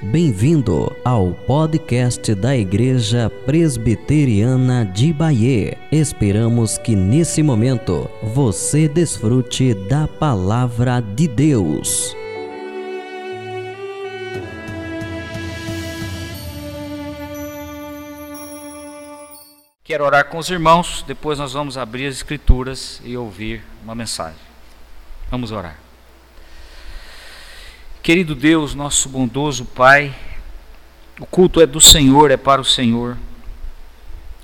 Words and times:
Bem-vindo 0.00 0.96
ao 1.04 1.32
podcast 1.32 2.32
da 2.32 2.56
Igreja 2.56 3.28
Presbiteriana 3.44 4.86
de 4.86 5.12
Bahia. 5.12 5.76
Esperamos 5.90 6.78
que 6.78 6.94
nesse 6.94 7.42
momento 7.42 8.08
você 8.22 8.86
desfrute 8.86 9.74
da 9.74 10.06
palavra 10.06 11.00
de 11.00 11.26
Deus. 11.26 12.16
Quero 19.82 20.04
orar 20.04 20.28
com 20.28 20.38
os 20.38 20.48
irmãos, 20.48 21.02
depois 21.08 21.40
nós 21.40 21.54
vamos 21.54 21.76
abrir 21.76 22.06
as 22.06 22.14
Escrituras 22.14 23.02
e 23.04 23.16
ouvir 23.16 23.64
uma 23.82 23.96
mensagem. 23.96 24.38
Vamos 25.28 25.50
orar. 25.50 25.87
Querido 28.08 28.34
Deus, 28.34 28.74
nosso 28.74 29.06
bondoso 29.06 29.66
Pai, 29.66 30.16
o 31.20 31.26
culto 31.26 31.60
é 31.60 31.66
do 31.66 31.78
Senhor, 31.78 32.30
é 32.30 32.38
para 32.38 32.58
o 32.58 32.64
Senhor. 32.64 33.18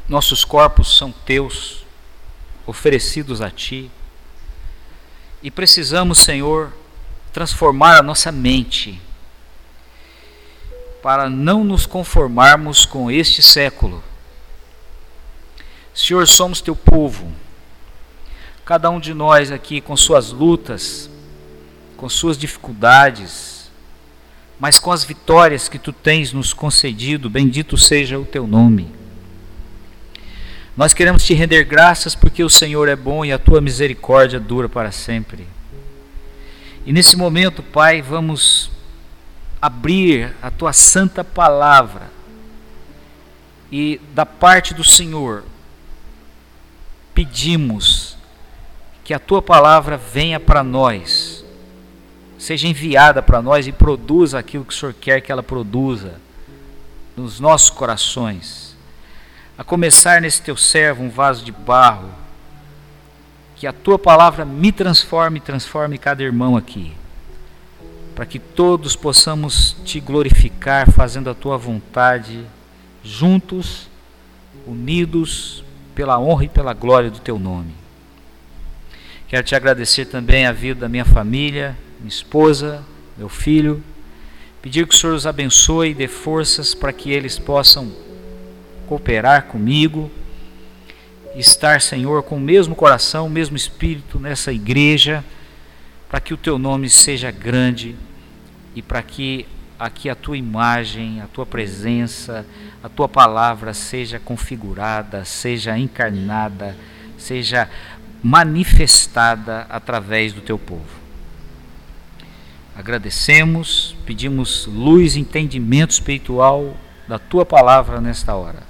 Nossos 0.07 0.45
corpos 0.45 0.99
são 0.99 1.11
teus, 1.11 1.83
oferecidos 2.67 3.41
a 3.41 3.51
Ti. 3.51 3.91
E 5.43 5.51
precisamos, 5.51 6.19
Senhor, 6.19 6.75
transformar 7.33 7.97
a 7.97 8.03
nossa 8.03 8.31
mente 8.31 9.01
para 11.03 11.31
não 11.31 11.65
nos 11.65 11.87
conformarmos 11.87 12.85
com 12.85 13.11
este 13.11 13.43
século. 13.43 14.05
Senhor, 15.95 16.29
somos 16.29 16.61
teu 16.61 16.77
povo. 16.77 17.33
Cada 18.63 18.91
um 18.91 19.01
de 19.01 19.15
nós 19.15 19.51
aqui 19.51 19.81
com 19.81 19.97
suas 19.97 20.33
lutas, 20.33 21.09
com 21.97 22.11
suas 22.11 22.37
dificuldades, 22.37 23.54
mas 24.59 24.79
com 24.79 24.93
as 24.93 25.05
vitórias 25.05 25.69
que 25.69 25.79
tu 25.79 25.93
tens 25.93 26.33
nos 26.33 26.53
concedido, 26.53 27.29
bendito 27.29 27.77
seja 27.77 28.19
o 28.19 28.25
teu 28.25 28.47
nome. 28.47 28.93
Nós 30.77 30.93
queremos 30.93 31.25
te 31.25 31.35
render 31.35 31.65
graças 31.65 32.15
porque 32.15 32.43
o 32.43 32.51
Senhor 32.51 32.89
é 32.89 32.97
bom 32.97 33.25
e 33.25 33.33
a 33.33 33.39
tua 33.39 33.61
misericórdia 33.61 34.41
dura 34.41 34.69
para 34.69 34.91
sempre. 34.91 35.47
E 36.85 36.93
nesse 36.93 37.17
momento, 37.17 37.63
Pai, 37.63 38.03
vamos 38.03 38.71
abrir 39.63 40.35
a 40.43 40.51
tua 40.51 40.75
santa 40.75 41.25
palavra 41.25 42.11
e 43.73 43.99
da 44.15 44.27
parte 44.27 44.75
do 44.75 44.85
Senhor 44.85 45.43
pedimos 47.15 48.15
que 49.03 49.15
a 49.15 49.19
tua 49.19 49.41
palavra 49.41 49.97
venha 49.97 50.39
para 50.39 50.63
nós 50.63 51.34
seja 52.45 52.69
enviada 52.69 53.23
para 53.23 53.41
nós 53.41 53.67
e 53.67 53.73
produza 53.73 54.39
aquilo 54.39 54.67
que 54.67 54.75
o 54.75 54.77
Senhor 54.77 54.93
quer 54.93 55.23
que 55.23 55.33
ela 55.33 55.43
produza 55.43 56.21
nos 57.17 57.41
nossos 57.41 57.71
corações. 57.71 58.77
A 59.57 59.65
começar 59.65 60.21
nesse 60.21 60.43
teu 60.43 60.55
servo, 60.55 61.03
um 61.03 61.09
vaso 61.09 61.43
de 61.43 61.51
barro, 61.51 62.11
que 63.57 63.67
a 63.67 63.73
tua 63.73 63.99
palavra 63.99 64.45
me 64.45 64.71
transforme 64.71 65.39
e 65.39 65.41
transforme 65.41 65.97
cada 65.97 66.23
irmão 66.23 66.55
aqui, 66.55 66.93
para 68.15 68.27
que 68.27 68.39
todos 68.39 68.95
possamos 68.95 69.75
te 69.83 69.99
glorificar 69.99 70.91
fazendo 70.91 71.31
a 71.31 71.35
tua 71.35 71.57
vontade, 71.57 72.45
juntos, 73.03 73.89
unidos 74.67 75.65
pela 75.95 76.19
honra 76.19 76.45
e 76.45 76.49
pela 76.51 76.75
glória 76.75 77.11
do 77.11 77.21
teu 77.21 77.39
nome. 77.39 77.73
Quero 79.29 79.45
te 79.45 79.55
agradecer 79.55 80.05
também 80.05 80.45
a 80.45 80.53
vida 80.53 80.81
da 80.81 80.89
minha 80.91 81.07
família, 81.07 81.75
minha 81.99 82.09
esposa, 82.09 82.85
meu 83.17 83.29
filho. 83.29 83.83
Pedir 84.61 84.87
que 84.87 84.95
o 84.95 84.99
Senhor 84.99 85.15
os 85.15 85.27
abençoe 85.27 85.91
e 85.91 85.95
dê 85.95 86.09
forças 86.09 86.75
para 86.75 86.93
que 86.93 87.11
eles 87.11 87.39
possam 87.39 87.93
cooperar 88.87 89.45
comigo, 89.45 90.11
estar, 91.37 91.81
Senhor, 91.81 92.23
com 92.23 92.37
o 92.37 92.41
mesmo 92.41 92.75
coração, 92.75 93.27
o 93.27 93.31
mesmo 93.31 93.57
espírito 93.57 94.19
nessa 94.19 94.53
igreja, 94.53 95.25
para 96.09 96.21
que 96.21 96.33
o 96.33 96.37
teu 96.37 96.59
nome 96.59 96.89
seja 96.89 97.31
grande 97.31 97.97
e 98.75 98.81
para 98.81 99.03
que 99.03 99.47
aqui 99.79 100.09
a 100.09 100.15
tua 100.15 100.37
imagem, 100.37 101.21
a 101.21 101.27
tua 101.27 101.45
presença, 101.45 102.47
a 102.83 102.89
tua 102.89 103.09
palavra 103.09 103.75
seja 103.75 104.19
configurada, 104.19 105.25
seja 105.25 105.77
encarnada, 105.77 106.77
seja 107.19 107.69
manifestada 108.23 109.67
através 109.69 110.33
do 110.33 110.41
teu 110.41 110.59
povo. 110.59 111.04
Agradecemos, 112.77 113.95
pedimos 114.05 114.67
luz 114.67 115.15
e 115.15 115.21
entendimento 115.21 115.93
espiritual 115.93 116.77
da 117.07 117.21
tua 117.21 117.47
palavra 117.47 118.01
nesta 118.01 118.35
hora. 118.35 118.65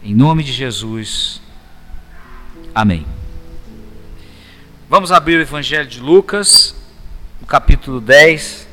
Em 0.00 0.14
nome 0.14 0.44
de 0.44 0.52
Jesus. 0.52 1.42
Amém. 2.72 3.04
Vamos 4.88 5.10
abrir 5.10 5.38
o 5.38 5.42
Evangelho 5.42 5.88
de 5.88 5.98
Lucas, 5.98 6.76
no 7.40 7.48
capítulo 7.48 8.00
10. 8.00 8.68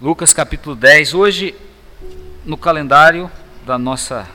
Lucas, 0.00 0.32
capítulo 0.32 0.76
10. 0.76 1.12
Hoje, 1.14 1.56
no 2.44 2.56
calendário 2.56 3.28
da 3.66 3.76
nossa 3.76 4.28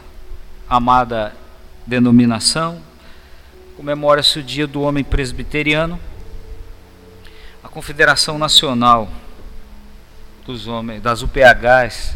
amada 0.67 1.33
denominação, 1.87 2.81
comemora-se 3.77 4.39
o 4.39 4.43
dia 4.43 4.67
do 4.67 4.81
homem 4.81 5.05
presbiteriano 5.05 5.97
Confederação 7.75 8.37
Nacional 8.37 9.09
dos 10.45 10.65
Homens, 10.65 11.01
das 11.01 11.21
UPHs, 11.21 12.15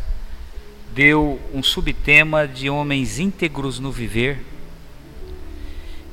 deu 0.93 1.37
um 1.53 1.61
subtema 1.61 2.47
de 2.47 2.69
homens 2.69 3.19
íntegros 3.19 3.77
no 3.77 3.91
viver. 3.91 4.41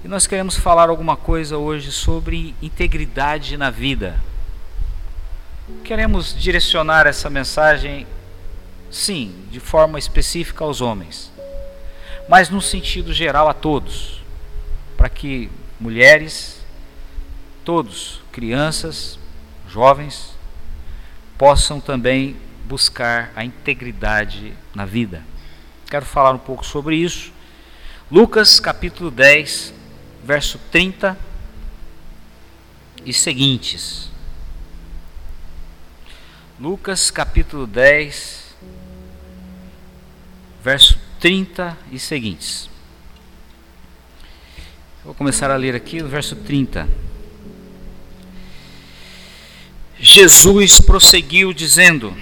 E 0.05 0.09
nós 0.09 0.27
queremos 0.27 0.57
falar 0.57 0.89
alguma 0.89 1.17
coisa 1.17 1.57
hoje 1.57 1.93
sobre 1.93 2.57
integridade 2.61 3.57
na 3.57 3.71
vida. 3.71 4.21
Queremos 5.85 6.37
direcionar 6.37 7.07
essa 7.07 7.31
mensagem, 7.31 8.05
sim, 8.91 9.33
de 9.49 9.61
forma 9.61 9.97
específica 9.97 10.65
aos 10.65 10.81
homens, 10.81 11.31
mas 12.29 12.51
no 12.51 12.61
sentido 12.61 13.15
geral 13.15 13.49
a 13.49 13.55
todos, 13.55 14.25
para 14.97 15.09
que 15.09 15.49
mulheres, 15.79 16.67
todos, 17.65 18.21
crianças, 18.33 19.21
jovens 19.69 20.37
possam 21.39 21.81
também 21.81 22.37
buscar 22.65 23.33
a 23.37 23.45
integridade 23.45 24.53
na 24.75 24.85
vida. 24.85 25.23
Quero 25.89 26.05
falar 26.05 26.33
um 26.33 26.39
pouco 26.39 26.65
sobre 26.65 26.97
isso. 26.97 27.33
Lucas 28.11 28.59
capítulo 28.59 29.11
10, 29.11 29.73
verso 30.25 30.59
30 30.71 31.17
e 33.05 33.13
seguintes. 33.13 34.11
Lucas 36.59 37.11
capítulo 37.11 37.67
10, 37.67 38.57
verso 40.63 40.99
30 41.21 41.77
e 41.93 41.99
seguintes. 41.99 42.69
Vou 45.05 45.15
começar 45.15 45.51
a 45.51 45.57
ler 45.57 45.75
aqui 45.75 46.03
no 46.03 46.09
verso 46.09 46.35
30. 46.35 47.06
Jesus 49.99 50.79
prosseguiu 50.79 51.55
dizendo: 51.55 52.15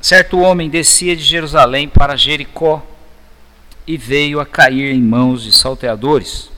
Certo 0.00 0.38
homem 0.38 0.68
descia 0.68 1.16
de 1.16 1.22
Jerusalém 1.22 1.88
para 1.88 2.14
Jericó 2.14 2.86
e 3.86 3.96
veio 3.96 4.38
a 4.38 4.44
cair 4.44 4.94
em 4.94 5.00
mãos 5.00 5.42
de 5.42 5.50
salteadores, 5.50 6.50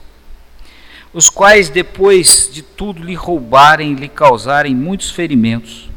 os 1.13 1.29
quais, 1.29 1.69
depois 1.69 2.49
de 2.51 2.61
tudo 2.61 3.01
lhe 3.01 3.13
roubarem 3.13 3.93
e 3.93 3.95
lhe 3.95 4.09
causarem 4.09 4.75
muitos 4.75 5.11
ferimentos, 5.11 5.89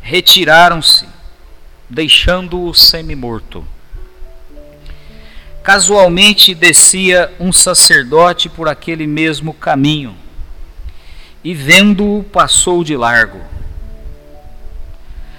retiraram-se, 0.00 1.08
deixando-o 1.90 2.72
semi-morto. 2.72 3.66
Casualmente 5.64 6.54
descia 6.54 7.32
um 7.40 7.52
sacerdote 7.52 8.48
por 8.48 8.68
aquele 8.68 9.08
mesmo 9.08 9.52
caminho 9.52 10.16
e 11.42 11.54
vendo-o 11.54 12.24
passou 12.24 12.82
de 12.82 12.96
largo. 12.96 13.40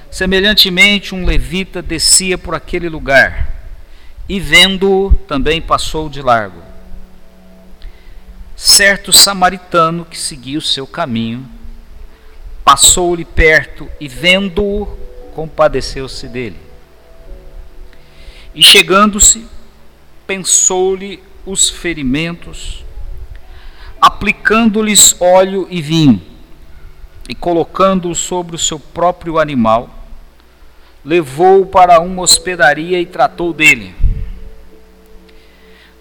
Semelhantemente, 0.10 1.13
um 1.13 1.25
levita 1.25 1.81
descia 1.81 2.38
por 2.38 2.56
aquele 2.56 2.90
lugar 2.90 3.54
e 4.28 4.40
vendo-o 4.40 5.13
também 5.28 5.62
passou 5.62 6.10
de 6.10 6.22
largo. 6.22 6.62
Certo 8.56 9.13
samaritano 9.13 10.06
que 10.06 10.18
seguia 10.18 10.57
o 10.57 10.62
seu 10.62 10.86
caminho 10.86 11.48
passou-lhe 12.63 13.25
perto 13.25 13.90
e 14.00 14.07
vendo-o 14.07 14.86
compadeceu-se 15.34 16.28
dele. 16.28 16.60
E 18.54 18.62
chegando-se, 18.62 19.48
pensou-lhe 20.28 21.24
os 21.45 21.69
ferimentos 21.69 22.84
aplicando-lhes 24.01 25.16
óleo 25.19 25.68
e 25.69 25.81
vinho. 25.81 26.30
e 27.30 27.36
colocando-o 27.36 28.16
sobre 28.16 28.56
o 28.56 28.60
seu 28.60 28.80
próprio 28.80 29.38
animal, 29.38 29.88
levou-o 31.06 31.68
para 31.68 32.00
uma 32.00 32.24
hospedaria 32.24 33.00
e 33.00 33.06
tratou 33.06 33.54
dele. 33.54 33.94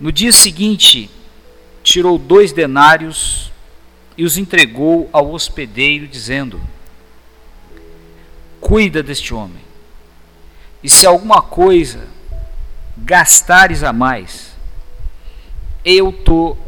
No 0.01 0.11
dia 0.11 0.33
seguinte, 0.33 1.11
tirou 1.83 2.19
dois 2.19 2.51
denários 2.51 3.53
e 4.17 4.25
os 4.25 4.39
entregou 4.39 5.11
ao 5.13 5.31
hospedeiro, 5.31 6.09
dizendo: 6.09 6.59
Cuida 8.59 9.03
deste 9.03 9.35
homem, 9.35 9.63
e 10.83 10.89
se 10.89 11.07
alguma 11.07 11.43
coisa 11.43 12.09
gastares 12.97 13.83
a 13.83 13.93
mais, 13.93 14.57
eu 15.85 16.11
te 16.11 16.68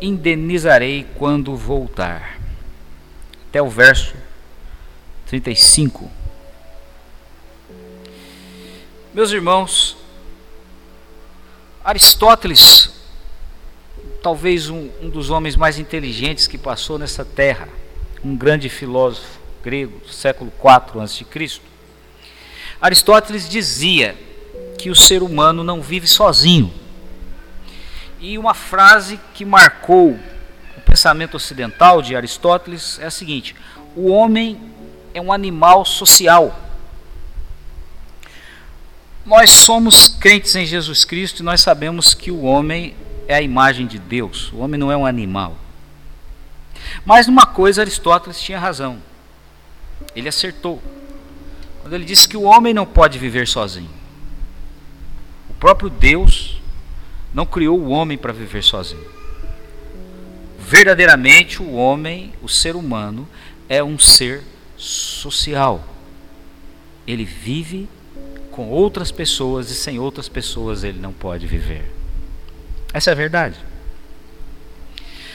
indenizarei 0.00 1.06
quando 1.16 1.56
voltar. 1.56 2.40
Até 3.48 3.62
o 3.62 3.68
verso 3.68 4.14
35. 5.26 6.10
Meus 9.14 9.30
irmãos, 9.32 9.96
Aristóteles, 11.82 12.90
talvez 14.22 14.68
um, 14.68 14.90
um, 15.00 15.08
dos 15.08 15.30
homens 15.30 15.56
mais 15.56 15.78
inteligentes 15.78 16.46
que 16.46 16.58
passou 16.58 16.98
nessa 16.98 17.24
terra, 17.24 17.68
um 18.24 18.36
grande 18.36 18.68
filósofo 18.68 19.40
grego 19.62 20.00
do 20.00 20.12
século 20.12 20.52
IV 20.58 21.00
a.C., 21.00 21.24
Aristóteles 22.80 23.48
dizia 23.48 24.14
que 24.78 24.90
o 24.90 24.94
ser 24.94 25.22
humano 25.22 25.64
não 25.64 25.80
vive 25.80 26.06
sozinho. 26.06 26.72
E 28.18 28.38
uma 28.38 28.54
frase 28.54 29.20
que 29.34 29.44
marcou 29.44 30.10
o 30.76 30.80
pensamento 30.84 31.36
ocidental 31.36 32.00
de 32.00 32.16
Aristóteles 32.16 32.98
é 32.98 33.06
a 33.06 33.10
seguinte: 33.10 33.54
o 33.94 34.10
homem 34.10 34.60
é 35.12 35.20
um 35.20 35.32
animal 35.32 35.84
social. 35.84 36.58
Nós 39.24 39.50
somos 39.50 40.08
crentes 40.08 40.54
em 40.54 40.64
Jesus 40.64 41.04
Cristo 41.04 41.40
e 41.40 41.42
nós 41.42 41.60
sabemos 41.60 42.14
que 42.14 42.30
o 42.30 42.42
homem 42.42 42.94
é 43.26 43.34
a 43.34 43.42
imagem 43.42 43.86
de 43.86 43.98
Deus. 43.98 44.52
O 44.52 44.58
homem 44.58 44.78
não 44.78 44.92
é 44.92 44.96
um 44.96 45.04
animal. 45.04 45.56
Mas 47.04 47.26
numa 47.26 47.44
coisa 47.44 47.82
Aristóteles 47.82 48.40
tinha 48.40 48.58
razão. 48.58 48.98
Ele 50.14 50.28
acertou. 50.28 50.80
Quando 51.82 51.94
ele 51.94 52.04
disse 52.04 52.28
que 52.28 52.36
o 52.36 52.42
homem 52.42 52.72
não 52.72 52.86
pode 52.86 53.18
viver 53.18 53.48
sozinho. 53.48 53.90
O 55.50 55.54
próprio 55.54 55.90
Deus 55.90 56.55
não 57.36 57.44
criou 57.44 57.78
o 57.78 57.90
homem 57.90 58.16
para 58.16 58.32
viver 58.32 58.62
sozinho. 58.64 59.04
Verdadeiramente 60.58 61.60
o 61.60 61.74
homem, 61.74 62.32
o 62.42 62.48
ser 62.48 62.74
humano, 62.74 63.28
é 63.68 63.84
um 63.84 63.98
ser 63.98 64.42
social. 64.74 65.86
Ele 67.06 67.26
vive 67.26 67.90
com 68.50 68.70
outras 68.70 69.12
pessoas 69.12 69.70
e 69.70 69.74
sem 69.74 69.98
outras 69.98 70.30
pessoas 70.30 70.82
ele 70.82 70.98
não 70.98 71.12
pode 71.12 71.46
viver. 71.46 71.84
Essa 72.90 73.10
é 73.10 73.12
a 73.12 73.16
verdade. 73.16 73.58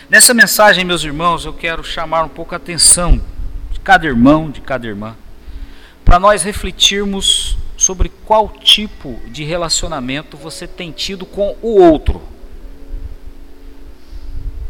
Nessa 0.09 0.33
mensagem, 0.33 0.83
meus 0.83 1.04
irmãos, 1.04 1.45
eu 1.45 1.54
quero 1.54 1.83
chamar 1.83 2.24
um 2.24 2.30
pouco 2.30 2.56
a 2.56 2.57
atenção 2.57 3.21
de 3.69 3.80
cada 3.80 4.07
irmão, 4.07 4.50
de 4.50 4.59
cada 4.59 4.88
irmã, 4.88 5.15
para 6.04 6.19
nós 6.19 6.42
refletirmos 6.42 7.59
sobre 7.81 8.10
qual 8.28 8.48
tipo 8.48 9.19
de 9.30 9.44
relacionamento 9.44 10.38
você 10.38 10.68
tem 10.68 10.92
tido 10.92 11.25
com 11.25 11.56
o 11.63 11.81
outro. 11.81 12.22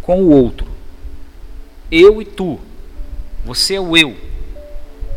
Com 0.01 0.21
o 0.21 0.29
outro. 0.31 0.65
Eu 1.91 2.21
e 2.21 2.25
tu. 2.25 2.57
Você 3.43 3.75
é 3.75 3.81
o 3.81 3.97
eu. 3.97 4.15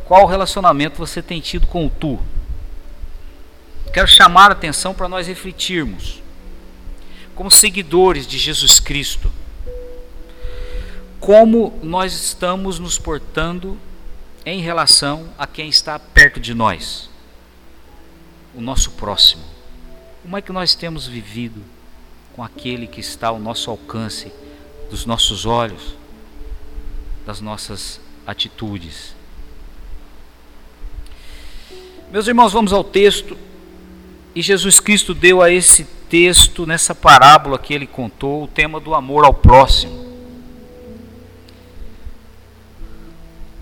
Qual 0.07 0.27
relacionamento 0.27 0.99
você 0.99 1.23
tem 1.23 1.41
tido 1.41 1.69
com 1.69 1.87
o 1.87 1.89
tu? 1.89 2.19
quero 3.93 4.09
chamar 4.09 4.51
a 4.51 4.55
atenção 4.55 4.93
para 4.93 5.09
nós 5.09 5.29
refletirmos, 5.29 6.21
como 7.33 7.49
seguidores 7.49 8.27
de 8.27 8.39
Jesus 8.39 8.81
Cristo, 8.81 9.31
como 11.21 11.79
nós 11.81 12.13
estamos 12.13 12.81
nos 12.81 12.99
portando 12.99 13.79
em 14.45 14.61
relação 14.61 15.29
a 15.39 15.47
quem 15.47 15.69
está 15.69 15.97
perto 15.97 16.41
de 16.41 16.55
nós, 16.55 17.09
o 18.55 18.61
nosso 18.61 18.93
próximo. 18.93 19.43
Como 20.23 20.37
é 20.37 20.43
que 20.43 20.53
nós 20.53 20.75
temos 20.75 21.07
vivido 21.07 21.63
com 22.35 22.43
aquele 22.43 22.87
que 22.87 23.01
está 23.01 23.29
ao 23.29 23.39
nosso 23.39 23.71
alcance, 23.71 24.33
dos 24.91 25.05
nossos 25.07 25.45
olhos, 25.47 25.97
das 27.27 27.41
nossas 27.41 28.01
atitudes? 28.27 29.15
Meus 32.11 32.27
irmãos, 32.27 32.53
vamos 32.53 32.73
ao 32.73 32.85
texto 32.85 33.37
e 34.35 34.43
Jesus 34.43 34.81
Cristo 34.81 35.15
deu 35.15 35.41
a 35.41 35.51
esse 35.51 35.85
texto, 36.09 36.67
nessa 36.67 36.95
parábola 36.95 37.59
que 37.59 37.73
ele 37.73 37.87
contou, 37.87 38.45
o 38.45 38.49
tema 38.49 38.81
do 38.81 38.95
amor 38.95 39.25
ao 39.25 39.33
próximo. 39.33 40.05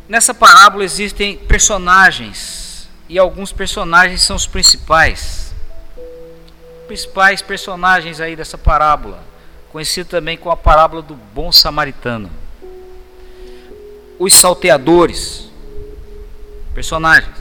Nessa 0.08 0.34
parábola 0.34 0.84
existem 0.84 1.36
personagens, 1.36 2.61
e 3.12 3.18
alguns 3.18 3.52
personagens 3.52 4.22
são 4.22 4.34
os 4.34 4.46
principais. 4.46 5.54
Principais 6.86 7.42
personagens 7.42 8.20
aí 8.20 8.34
dessa 8.34 8.56
parábola, 8.56 9.22
conhecido 9.70 10.08
também 10.08 10.34
como 10.34 10.50
a 10.50 10.56
parábola 10.56 11.02
do 11.02 11.14
bom 11.14 11.52
samaritano. 11.52 12.30
Os 14.18 14.32
salteadores, 14.32 15.50
personagens. 16.72 17.36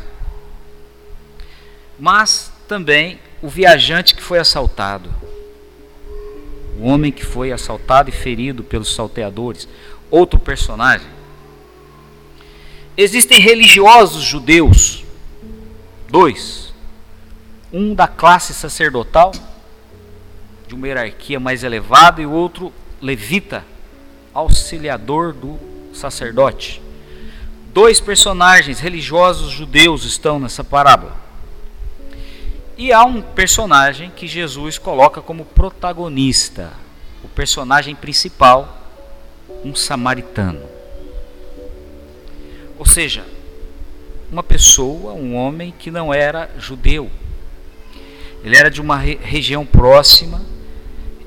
Mas 1.97 2.51
também 2.67 3.17
o 3.41 3.47
viajante 3.47 4.13
que 4.13 4.21
foi 4.21 4.39
assaltado. 4.39 5.09
O 6.81 6.85
homem 6.85 7.13
que 7.13 7.25
foi 7.25 7.53
assaltado 7.53 8.09
e 8.09 8.13
ferido 8.13 8.62
pelos 8.62 8.94
salteadores. 8.94 9.69
Outro 10.09 10.38
personagem. 10.38 11.07
Existem 12.97 13.39
religiosos 13.39 14.21
judeus. 14.21 15.06
Dois. 16.11 16.73
Um 17.71 17.95
da 17.95 18.05
classe 18.05 18.53
sacerdotal, 18.53 19.31
de 20.67 20.75
uma 20.75 20.85
hierarquia 20.85 21.39
mais 21.39 21.63
elevada, 21.63 22.21
e 22.21 22.25
o 22.25 22.31
outro 22.31 22.73
levita, 23.01 23.63
auxiliador 24.33 25.31
do 25.31 25.57
sacerdote. 25.93 26.81
Dois 27.74 28.01
personagens 28.01 28.81
religiosos 28.81 29.51
judeus 29.51 30.03
estão 30.03 30.38
nessa 30.38 30.65
parábola. 30.65 31.15
E 32.77 32.91
há 32.91 33.05
um 33.05 33.21
personagem 33.21 34.12
que 34.13 34.27
Jesus 34.27 34.77
coloca 34.77 35.21
como 35.21 35.45
protagonista, 35.45 36.74
o 37.24 37.29
personagem 37.29 37.95
principal, 37.95 38.81
um 39.63 39.74
samaritano. 39.74 40.67
Ou 42.77 42.86
seja, 42.86 43.24
uma 44.31 44.41
pessoa, 44.41 45.13
um 45.13 45.35
homem 45.35 45.73
que 45.77 45.91
não 45.91 46.13
era 46.13 46.50
judeu. 46.57 47.11
Ele 48.43 48.55
era 48.55 48.71
de 48.71 48.79
uma 48.79 48.97
re 48.97 49.19
região 49.21 49.65
próxima, 49.65 50.41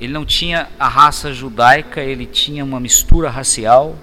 ele 0.00 0.12
não 0.12 0.24
tinha 0.24 0.68
a 0.78 0.88
raça 0.88 1.32
judaica, 1.32 2.00
ele 2.00 2.26
tinha 2.26 2.64
uma 2.64 2.80
mistura 2.80 3.28
racial, 3.28 3.96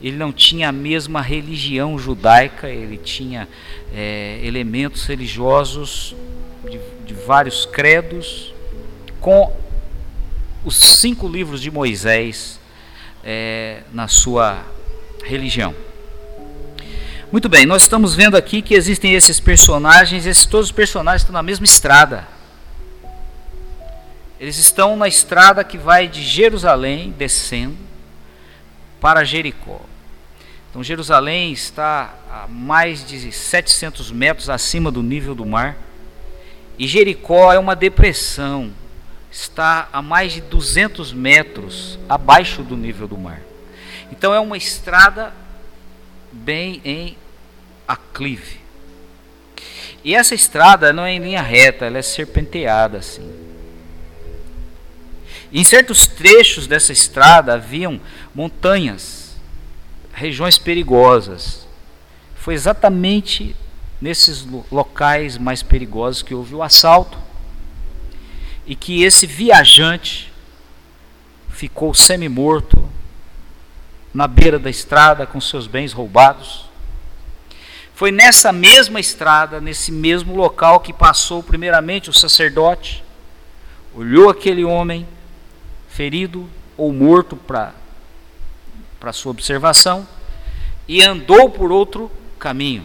ele 0.00 0.16
não 0.16 0.32
tinha 0.32 0.68
a 0.68 0.72
mesma 0.72 1.20
religião 1.22 1.98
judaica, 1.98 2.68
ele 2.68 2.98
tinha 2.98 3.48
é, 3.94 4.40
elementos 4.42 5.06
religiosos 5.06 6.14
de, 6.70 6.78
de 7.06 7.14
vários 7.14 7.64
credos, 7.64 8.52
com 9.20 9.52
os 10.64 10.76
cinco 10.76 11.26
livros 11.26 11.60
de 11.62 11.70
Moisés 11.70 12.60
é, 13.24 13.82
na 13.92 14.06
sua 14.06 14.64
religião. 15.24 15.74
Muito 17.32 17.48
bem, 17.48 17.64
nós 17.64 17.80
estamos 17.80 18.14
vendo 18.14 18.36
aqui 18.36 18.60
que 18.60 18.74
existem 18.74 19.14
esses 19.14 19.40
personagens, 19.40 20.26
esses 20.26 20.44
todos 20.44 20.66
os 20.66 20.72
personagens 20.72 21.22
estão 21.22 21.32
na 21.32 21.42
mesma 21.42 21.64
estrada. 21.64 22.28
Eles 24.38 24.58
estão 24.58 24.98
na 24.98 25.08
estrada 25.08 25.64
que 25.64 25.78
vai 25.78 26.06
de 26.06 26.22
Jerusalém 26.22 27.10
descendo 27.16 27.78
para 29.00 29.24
Jericó. 29.24 29.80
Então 30.68 30.84
Jerusalém 30.84 31.52
está 31.52 32.14
a 32.30 32.46
mais 32.46 33.02
de 33.02 33.32
700 33.32 34.10
metros 34.10 34.50
acima 34.50 34.90
do 34.90 35.02
nível 35.02 35.34
do 35.34 35.46
mar. 35.46 35.78
E 36.78 36.86
Jericó 36.86 37.50
é 37.50 37.58
uma 37.58 37.74
depressão, 37.74 38.70
está 39.30 39.88
a 39.90 40.02
mais 40.02 40.34
de 40.34 40.42
200 40.42 41.14
metros 41.14 41.98
abaixo 42.10 42.62
do 42.62 42.76
nível 42.76 43.08
do 43.08 43.16
mar. 43.16 43.40
Então 44.10 44.34
é 44.34 44.38
uma 44.38 44.58
estrada 44.58 45.32
bem 46.32 46.80
em 46.84 47.16
aclive. 47.86 48.60
E 50.04 50.14
essa 50.14 50.34
estrada 50.34 50.92
não 50.92 51.04
é 51.04 51.12
em 51.12 51.20
linha 51.20 51.42
reta, 51.42 51.84
ela 51.84 51.98
é 51.98 52.02
serpenteada 52.02 52.98
assim. 52.98 53.30
Em 55.52 55.62
certos 55.64 56.06
trechos 56.06 56.66
dessa 56.66 56.92
estrada 56.92 57.54
haviam 57.54 58.00
montanhas 58.34 59.36
regiões 60.12 60.58
perigosas. 60.58 61.66
Foi 62.34 62.54
exatamente 62.54 63.54
nesses 64.00 64.46
locais 64.70 65.38
mais 65.38 65.62
perigosos 65.62 66.22
que 66.22 66.34
houve 66.34 66.54
o 66.54 66.62
assalto 66.62 67.18
e 68.66 68.74
que 68.74 69.02
esse 69.02 69.26
viajante 69.26 70.32
ficou 71.50 71.94
semi-morto 71.94 72.88
na 74.12 74.26
beira 74.26 74.58
da 74.58 74.68
estrada 74.68 75.26
com 75.26 75.40
seus 75.40 75.66
bens 75.66 75.92
roubados. 75.92 76.66
Foi 77.94 78.10
nessa 78.10 78.52
mesma 78.52 78.98
estrada, 78.98 79.60
nesse 79.60 79.92
mesmo 79.92 80.34
local 80.34 80.80
que 80.80 80.92
passou 80.92 81.42
primeiramente 81.42 82.10
o 82.10 82.12
sacerdote, 82.12 83.04
olhou 83.94 84.28
aquele 84.28 84.64
homem 84.64 85.06
ferido 85.88 86.48
ou 86.76 86.92
morto 86.92 87.36
para 87.36 87.72
sua 89.12 89.30
observação 89.30 90.06
e 90.88 91.02
andou 91.02 91.50
por 91.50 91.70
outro 91.70 92.10
caminho. 92.38 92.84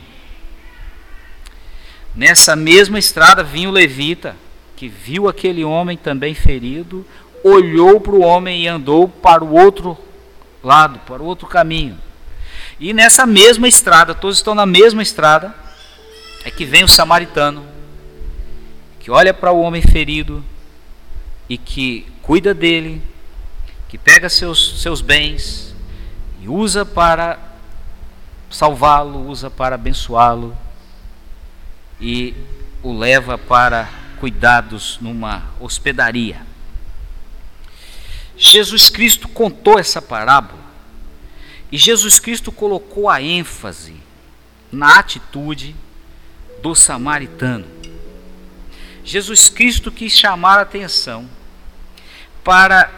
Nessa 2.14 2.56
mesma 2.56 3.00
estrada 3.00 3.44
vinha 3.44 3.70
o 3.70 3.72
levita, 3.72 4.36
que 4.76 4.88
viu 4.88 5.28
aquele 5.28 5.64
homem 5.64 5.98
também 5.98 6.34
ferido, 6.34 7.06
olhou 7.44 8.00
para 8.00 8.14
o 8.14 8.22
homem 8.22 8.64
e 8.64 8.68
andou 8.68 9.08
para 9.08 9.44
o 9.44 9.54
outro 9.54 9.98
lado, 10.64 11.00
para 11.00 11.22
outro 11.22 11.48
caminho. 11.48 11.98
E 12.80 12.94
nessa 12.94 13.26
mesma 13.26 13.68
estrada, 13.68 14.14
todos 14.14 14.38
estão 14.38 14.54
na 14.54 14.66
mesma 14.66 15.02
estrada, 15.02 15.54
é 16.44 16.52
que 16.52 16.66
vem 16.66 16.84
o 16.84 16.88
samaritano, 16.88 17.66
que 19.00 19.10
olha 19.10 19.34
para 19.34 19.52
o 19.52 19.62
homem 19.62 19.82
ferido 19.82 20.44
e 21.50 21.58
que 21.58 22.06
cuida 22.22 22.54
dele, 22.54 23.02
que 23.88 23.98
pega 23.98 24.30
seus, 24.30 24.82
seus 24.82 25.02
bens 25.02 25.74
e 26.42 26.48
usa 26.48 26.86
para 26.86 27.40
salvá-lo, 28.50 29.28
usa 29.28 29.50
para 29.50 29.76
abençoá-lo 29.76 30.56
e 32.00 32.36
o 32.84 32.98
leva 32.98 33.38
para 33.38 33.90
cuidados 34.20 34.98
numa 35.02 35.44
hospedaria. 35.60 36.42
Jesus 38.38 38.90
Cristo 38.90 39.28
contou 39.28 39.80
essa 39.80 40.02
parábola 40.02 40.62
e 41.72 41.78
Jesus 41.78 42.20
Cristo 42.20 42.52
colocou 42.52 43.10
a 43.10 43.22
ênfase 43.22 43.96
na 44.72 45.00
atitude 45.00 45.76
do 46.62 46.76
samaritano. 46.76 47.66
Jesus 49.04 49.50
Cristo 49.50 49.92
quis 49.92 50.14
chamar 50.14 50.60
a 50.60 50.62
atenção 50.62 51.28
para 52.44 52.92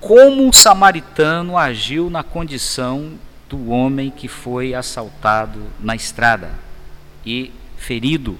como 0.00 0.48
o 0.48 0.52
samaritano 0.52 1.56
agiu 1.56 2.10
na 2.10 2.22
condição 2.22 3.18
do 3.48 3.70
homem 3.70 4.10
que 4.10 4.28
foi 4.28 4.74
assaltado 4.74 5.60
na 5.80 5.96
estrada 5.96 6.50
e 7.24 7.50
ferido. 7.76 8.38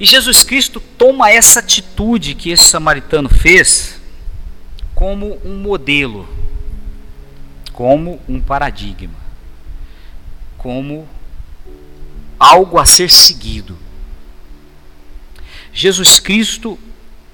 E 0.00 0.04
Jesus 0.04 0.44
Cristo 0.44 0.80
toma 0.96 1.30
essa 1.30 1.58
atitude 1.58 2.34
que 2.34 2.50
esse 2.50 2.64
samaritano 2.64 3.28
fez 3.28 4.00
como 4.94 5.40
um 5.44 5.56
modelo, 5.56 6.28
como 7.72 8.20
um 8.28 8.40
paradigma, 8.40 9.14
como 10.56 11.08
algo 12.38 12.78
a 12.78 12.86
ser 12.86 13.10
seguido. 13.10 13.76
Jesus 15.72 16.20
Cristo 16.20 16.78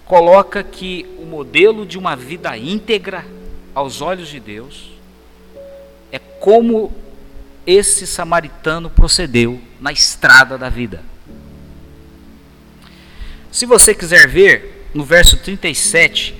coloca 0.06 0.62
que 0.62 1.06
o 1.18 1.26
modelo 1.26 1.84
de 1.84 1.98
uma 1.98 2.16
vida 2.16 2.56
íntegra 2.56 3.26
aos 3.74 4.00
olhos 4.00 4.28
de 4.28 4.40
Deus 4.40 4.90
é 6.10 6.18
como 6.18 6.92
esse 7.66 8.06
samaritano 8.06 8.88
procedeu 8.88 9.60
na 9.80 9.92
estrada 9.92 10.56
da 10.56 10.68
vida. 10.68 11.13
Se 13.54 13.66
você 13.66 13.94
quiser 13.94 14.26
ver, 14.26 14.90
no 14.92 15.04
verso 15.04 15.36
37, 15.36 16.34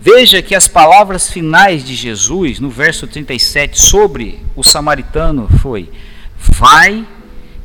veja 0.00 0.40
que 0.40 0.54
as 0.54 0.68
palavras 0.68 1.28
finais 1.28 1.82
de 1.82 1.96
Jesus, 1.96 2.60
no 2.60 2.70
verso 2.70 3.08
37, 3.08 3.76
sobre 3.80 4.38
o 4.54 4.62
samaritano 4.62 5.48
foi: 5.60 5.90
Vai 6.38 7.04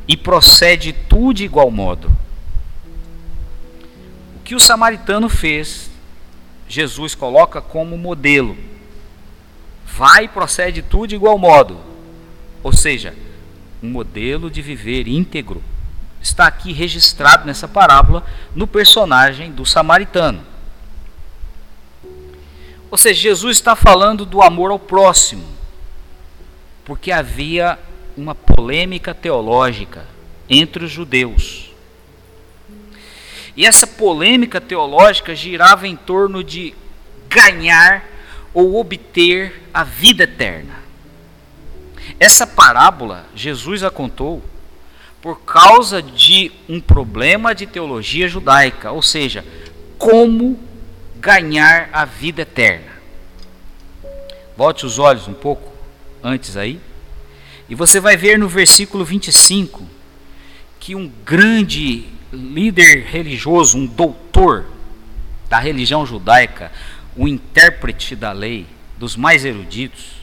e 0.08 0.16
procede 0.16 0.92
tu 0.92 1.32
de 1.32 1.44
igual 1.44 1.70
modo. 1.70 2.08
O 4.34 4.40
que 4.42 4.56
o 4.56 4.60
samaritano 4.60 5.28
fez, 5.28 5.88
Jesus 6.68 7.14
coloca 7.14 7.60
como 7.60 7.96
modelo. 7.96 8.56
Vai 9.86 10.24
e 10.24 10.28
procede 10.28 10.82
tu 10.82 11.06
de 11.06 11.14
igual 11.14 11.38
modo. 11.38 11.78
Ou 12.60 12.72
seja, 12.72 13.14
um 13.80 13.88
modelo 13.88 14.50
de 14.50 14.60
viver 14.60 15.06
íntegro 15.06 15.62
está 16.22 16.46
aqui 16.46 16.72
registrado 16.72 17.44
nessa 17.44 17.66
parábola 17.66 18.24
no 18.54 18.66
personagem 18.66 19.50
do 19.50 19.66
samaritano. 19.66 20.40
Ou 22.90 22.96
seja, 22.96 23.20
Jesus 23.20 23.56
está 23.56 23.74
falando 23.74 24.24
do 24.24 24.42
amor 24.42 24.70
ao 24.70 24.78
próximo, 24.78 25.44
porque 26.84 27.10
havia 27.10 27.78
uma 28.16 28.34
polêmica 28.34 29.14
teológica 29.14 30.06
entre 30.48 30.84
os 30.84 30.90
judeus. 30.90 31.72
E 33.56 33.66
essa 33.66 33.86
polêmica 33.86 34.60
teológica 34.60 35.34
girava 35.34 35.88
em 35.88 35.96
torno 35.96 36.44
de 36.44 36.74
ganhar 37.28 38.04
ou 38.54 38.78
obter 38.78 39.62
a 39.72 39.82
vida 39.84 40.24
eterna. 40.24 40.82
Essa 42.20 42.46
parábola 42.46 43.26
Jesus 43.34 43.82
a 43.82 43.90
contou 43.90 44.42
por 45.22 45.40
causa 45.42 46.02
de 46.02 46.50
um 46.68 46.80
problema 46.80 47.54
de 47.54 47.64
teologia 47.64 48.28
judaica, 48.28 48.90
ou 48.90 49.00
seja, 49.00 49.44
como 49.96 50.58
ganhar 51.20 51.88
a 51.92 52.04
vida 52.04 52.42
eterna. 52.42 52.90
Volte 54.56 54.84
os 54.84 54.98
olhos 54.98 55.28
um 55.28 55.32
pouco 55.32 55.72
antes 56.24 56.56
aí, 56.56 56.80
e 57.68 57.74
você 57.76 58.00
vai 58.00 58.16
ver 58.16 58.36
no 58.36 58.48
versículo 58.48 59.04
25 59.04 59.86
que 60.80 60.96
um 60.96 61.08
grande 61.24 62.04
líder 62.32 63.04
religioso, 63.04 63.78
um 63.78 63.86
doutor 63.86 64.66
da 65.48 65.60
religião 65.60 66.04
judaica, 66.04 66.72
o 67.16 67.28
intérprete 67.28 68.16
da 68.16 68.32
lei, 68.32 68.66
dos 68.98 69.14
mais 69.14 69.44
eruditos, 69.44 70.22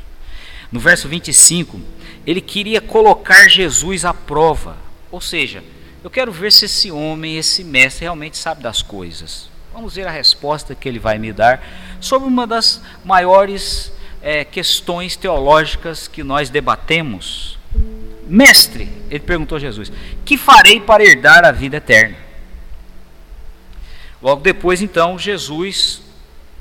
no 0.70 0.80
verso 0.80 1.08
25, 1.08 1.80
ele 2.28 2.42
queria 2.42 2.82
colocar 2.82 3.48
Jesus 3.48 4.04
à 4.04 4.14
prova 4.14 4.89
ou 5.12 5.20
seja, 5.22 5.64
eu 6.04 6.10
quero 6.10 6.32
ver 6.32 6.52
se 6.52 6.66
esse 6.66 6.92
homem, 6.92 7.38
esse 7.38 7.64
mestre, 7.64 8.04
realmente 8.04 8.38
sabe 8.38 8.64
das 8.64 8.82
coisas. 8.82 9.50
Vamos 9.74 9.96
ver 9.96 10.08
a 10.08 10.12
resposta 10.12 10.74
que 10.74 10.88
ele 10.88 11.00
vai 11.00 11.18
me 11.18 11.32
dar 11.34 11.64
sobre 12.00 12.28
uma 12.28 12.48
das 12.48 12.82
maiores 13.04 13.92
é, 14.22 14.44
questões 14.44 15.16
teológicas 15.16 16.08
que 16.08 16.24
nós 16.24 16.50
debatemos. 16.50 17.58
Mestre, 18.28 18.90
ele 19.10 19.20
perguntou 19.20 19.58
a 19.58 19.60
Jesus: 19.60 19.92
Que 20.26 20.38
farei 20.38 20.80
para 20.80 21.04
herdar 21.04 21.46
a 21.46 21.52
vida 21.52 21.78
eterna? 21.78 22.18
Logo 24.22 24.42
depois, 24.42 24.82
então, 24.82 25.18
Jesus 25.18 26.02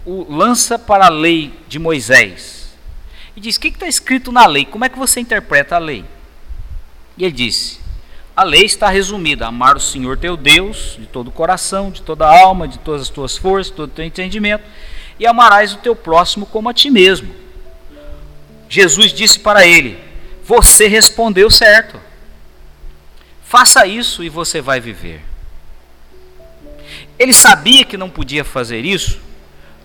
o 0.07 0.25
lança 0.33 0.79
para 0.79 1.07
a 1.07 1.11
lei 1.11 1.53
de 1.69 1.79
Moisés 1.79 2.77
e 3.37 3.41
diz: 3.41 3.57
O 3.57 3.61
que 3.61 3.69
está 3.69 3.87
escrito 3.87 4.33
na 4.33 4.47
lei? 4.47 4.65
Como 4.65 4.85
é 4.85 4.89
que 4.89 4.99
você 4.99 5.21
interpreta 5.21 5.77
a 5.77 5.79
lei? 5.79 6.05
E 7.17 7.25
ele 7.25 7.33
disse: 7.33 7.81
a 8.39 8.45
lei 8.45 8.63
está 8.63 8.89
resumida: 8.89 9.49
amar 9.49 9.77
o 9.77 9.81
Senhor 9.81 10.17
teu 10.17 10.37
Deus 10.37 10.95
de 10.97 11.07
todo 11.07 11.27
o 11.27 11.33
coração, 11.33 11.91
de 11.91 12.03
toda 12.03 12.25
a 12.25 12.41
alma, 12.41 12.69
de 12.69 12.79
todas 12.79 13.03
as 13.03 13.09
tuas 13.09 13.37
forças, 13.37 13.67
de 13.67 13.73
todo 13.73 13.91
o 13.91 13.93
teu 13.93 14.05
entendimento, 14.05 14.63
e 15.19 15.27
amarás 15.27 15.73
o 15.73 15.79
teu 15.79 15.97
próximo 15.97 16.47
como 16.47 16.69
a 16.69 16.73
ti 16.73 16.89
mesmo. 16.89 17.35
Jesus 18.69 19.13
disse 19.13 19.41
para 19.41 19.67
ele: 19.67 19.99
Você 20.45 20.87
respondeu 20.87 21.51
certo. 21.51 22.01
Faça 23.43 23.85
isso 23.89 24.23
e 24.23 24.29
você 24.29 24.61
vai 24.61 24.79
viver. 24.79 25.25
Ele 27.19 27.33
sabia 27.33 27.85
que 27.85 27.97
não 27.97 28.09
podia 28.09 28.45
fazer 28.45 28.85
isso 28.85 29.19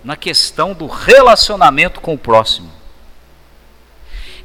na 0.04 0.16
questão 0.16 0.76
do 0.76 0.86
relacionamento 0.86 2.00
com 2.00 2.14
o 2.14 2.20
próximo. 2.20 2.72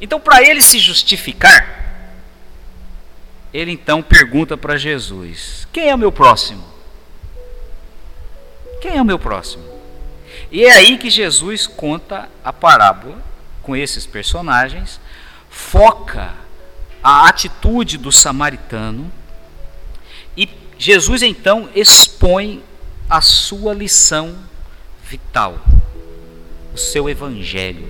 Então, 0.00 0.18
para 0.18 0.42
ele 0.42 0.62
se 0.62 0.78
justificar, 0.78 1.87
ele 3.52 3.72
então 3.72 4.02
pergunta 4.02 4.56
para 4.56 4.76
Jesus: 4.76 5.66
Quem 5.72 5.88
é 5.88 5.94
o 5.94 5.98
meu 5.98 6.12
próximo? 6.12 6.64
Quem 8.80 8.96
é 8.96 9.02
o 9.02 9.04
meu 9.04 9.18
próximo? 9.18 9.64
E 10.50 10.64
é 10.64 10.72
aí 10.72 10.98
que 10.98 11.10
Jesus 11.10 11.66
conta 11.66 12.28
a 12.44 12.52
parábola 12.52 13.22
com 13.62 13.76
esses 13.76 14.06
personagens, 14.06 15.00
foca 15.50 16.34
a 17.02 17.28
atitude 17.28 17.98
do 17.98 18.10
samaritano 18.10 19.10
e 20.36 20.48
Jesus 20.78 21.22
então 21.22 21.68
expõe 21.74 22.62
a 23.10 23.20
sua 23.20 23.74
lição 23.74 24.36
vital, 25.04 25.58
o 26.74 26.78
seu 26.78 27.08
evangelho, 27.08 27.88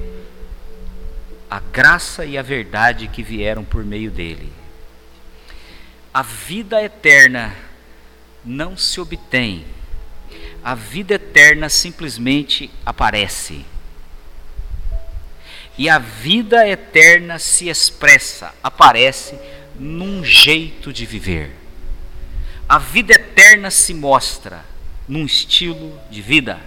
a 1.51 1.61
graça 1.61 2.25
e 2.25 2.39
a 2.39 2.43
verdade 2.43 3.09
que 3.09 3.23
vieram 3.23 3.65
por 3.65 3.85
meio 3.85 4.11
dele. 4.11 4.53
A 6.19 6.23
vida 6.23 6.83
eterna 6.83 7.55
não 8.45 8.77
se 8.77 9.01
obtém, 9.01 9.65
a 10.65 10.75
vida 10.75 11.15
eterna 11.15 11.69
simplesmente 11.69 12.69
aparece. 12.85 13.65
E 15.79 15.89
a 15.89 15.97
vida 16.01 16.67
eterna 16.67 17.39
se 17.39 17.69
expressa, 17.69 18.53
aparece 18.65 19.39
num 19.79 20.25
jeito 20.25 20.93
de 20.93 21.07
viver. 21.07 21.53
A 22.69 22.81
vida 22.81 23.15
eterna 23.15 23.71
se 23.71 23.95
mostra 23.95 24.65
num 25.07 25.25
estilo 25.25 25.97
de 26.11 26.21
vida. 26.21 26.59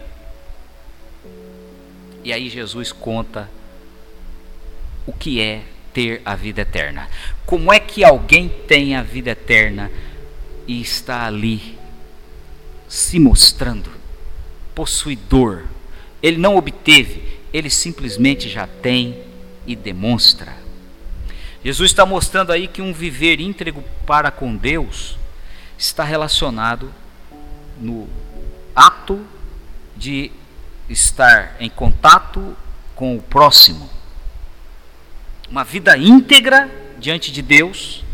E 2.24 2.32
aí 2.32 2.50
Jesus 2.50 2.94
conta 2.94 3.52
o 5.06 5.12
que 5.12 5.42
é 5.42 5.62
ter 5.94 6.22
a 6.26 6.36
vida 6.36 6.62
eterna. 6.62 7.08
Como 7.46 7.72
é 7.72 7.80
que 7.80 8.04
alguém 8.04 8.50
tem 8.68 8.96
a 8.96 9.04
vida 9.04 9.32
eterna 9.32 9.92
e 10.68 10.82
está 10.82 11.26
ali 11.26 11.78
se 12.88 13.20
mostrando 13.20 13.90
possuidor? 14.74 15.64
Ele 16.22 16.38
não 16.38 16.56
obteve, 16.56 17.40
ele 17.54 17.70
simplesmente 17.70 18.50
já 18.50 18.68
tem 18.68 19.24
e 19.66 19.76
demonstra. 19.76 20.56
Jesus 21.64 21.92
está 21.92 22.06
mostrando 22.06 22.52
aí 22.52 22.68
que 22.68 22.82
um 22.82 22.92
viver 22.92 23.40
íntegro 23.40 23.84
para 24.06 24.32
com 24.32 24.56
Deus 24.56 25.18
está 25.78 26.04
relacionado 26.04 26.94
no 27.80 28.08
ato 28.76 29.24
de 29.96 30.32
estar 30.90 31.56
em 31.60 31.70
contato 31.70 32.56
com 32.96 33.16
o 33.16 33.22
próximo. 33.22 33.90
Uma 35.52 35.66
vida 35.66 35.98
íntegra 35.98 36.72
diante 36.98 37.30
de 37.30 37.42
Deus 37.42 38.06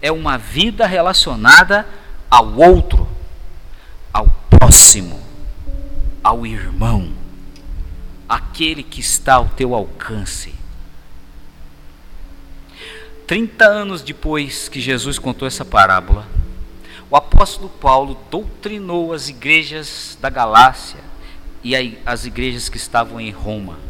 é 0.00 0.12
uma 0.12 0.38
vida 0.38 0.86
relacionada 0.86 1.84
ao 2.30 2.54
outro, 2.54 3.08
ao 4.12 4.30
próximo, 4.48 5.20
ao 6.22 6.46
irmão, 6.46 7.12
aquele 8.28 8.84
que 8.84 9.00
está 9.00 9.34
ao 9.34 9.48
teu 9.48 9.74
alcance. 9.74 10.54
30 13.26 13.64
anos 13.64 14.00
depois 14.00 14.68
que 14.68 14.80
Jesus 14.80 15.18
contou 15.18 15.48
essa 15.48 15.64
parábola, 15.64 16.28
o 17.10 17.16
apóstolo 17.16 17.68
Paulo 17.68 18.16
doutrinou 18.30 19.12
as 19.12 19.28
igrejas 19.28 20.16
da 20.20 20.30
Galácia 20.30 21.00
e 21.64 21.74
as 22.06 22.24
igrejas 22.24 22.68
que 22.68 22.76
estavam 22.76 23.20
em 23.20 23.32
Roma. 23.32 23.88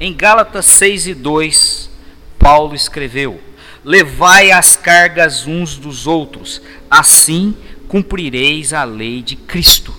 Em 0.00 0.14
Gálatas 0.14 0.64
6 0.64 1.08
e 1.08 1.14
2, 1.14 1.90
Paulo 2.38 2.74
escreveu: 2.74 3.38
Levai 3.84 4.50
as 4.50 4.74
cargas 4.74 5.46
uns 5.46 5.76
dos 5.76 6.06
outros, 6.06 6.62
assim 6.90 7.54
cumprireis 7.86 8.72
a 8.72 8.82
lei 8.84 9.20
de 9.20 9.36
Cristo. 9.36 9.94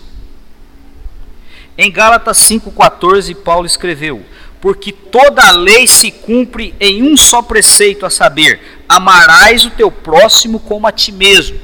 Em 1.77 1.91
Gálatas 1.91 2.37
5,14, 2.39 3.35
Paulo 3.35 3.67
escreveu: 3.67 4.25
porque 4.61 4.91
toda 4.91 5.43
a 5.43 5.51
lei 5.51 5.87
se 5.87 6.11
cumpre 6.11 6.75
em 6.79 7.01
um 7.01 7.17
só 7.17 7.41
preceito, 7.41 8.05
a 8.05 8.11
saber, 8.11 8.83
amarás 8.87 9.65
o 9.65 9.71
teu 9.71 9.91
próximo 9.91 10.59
como 10.59 10.85
a 10.85 10.91
ti 10.91 11.11
mesmo. 11.11 11.59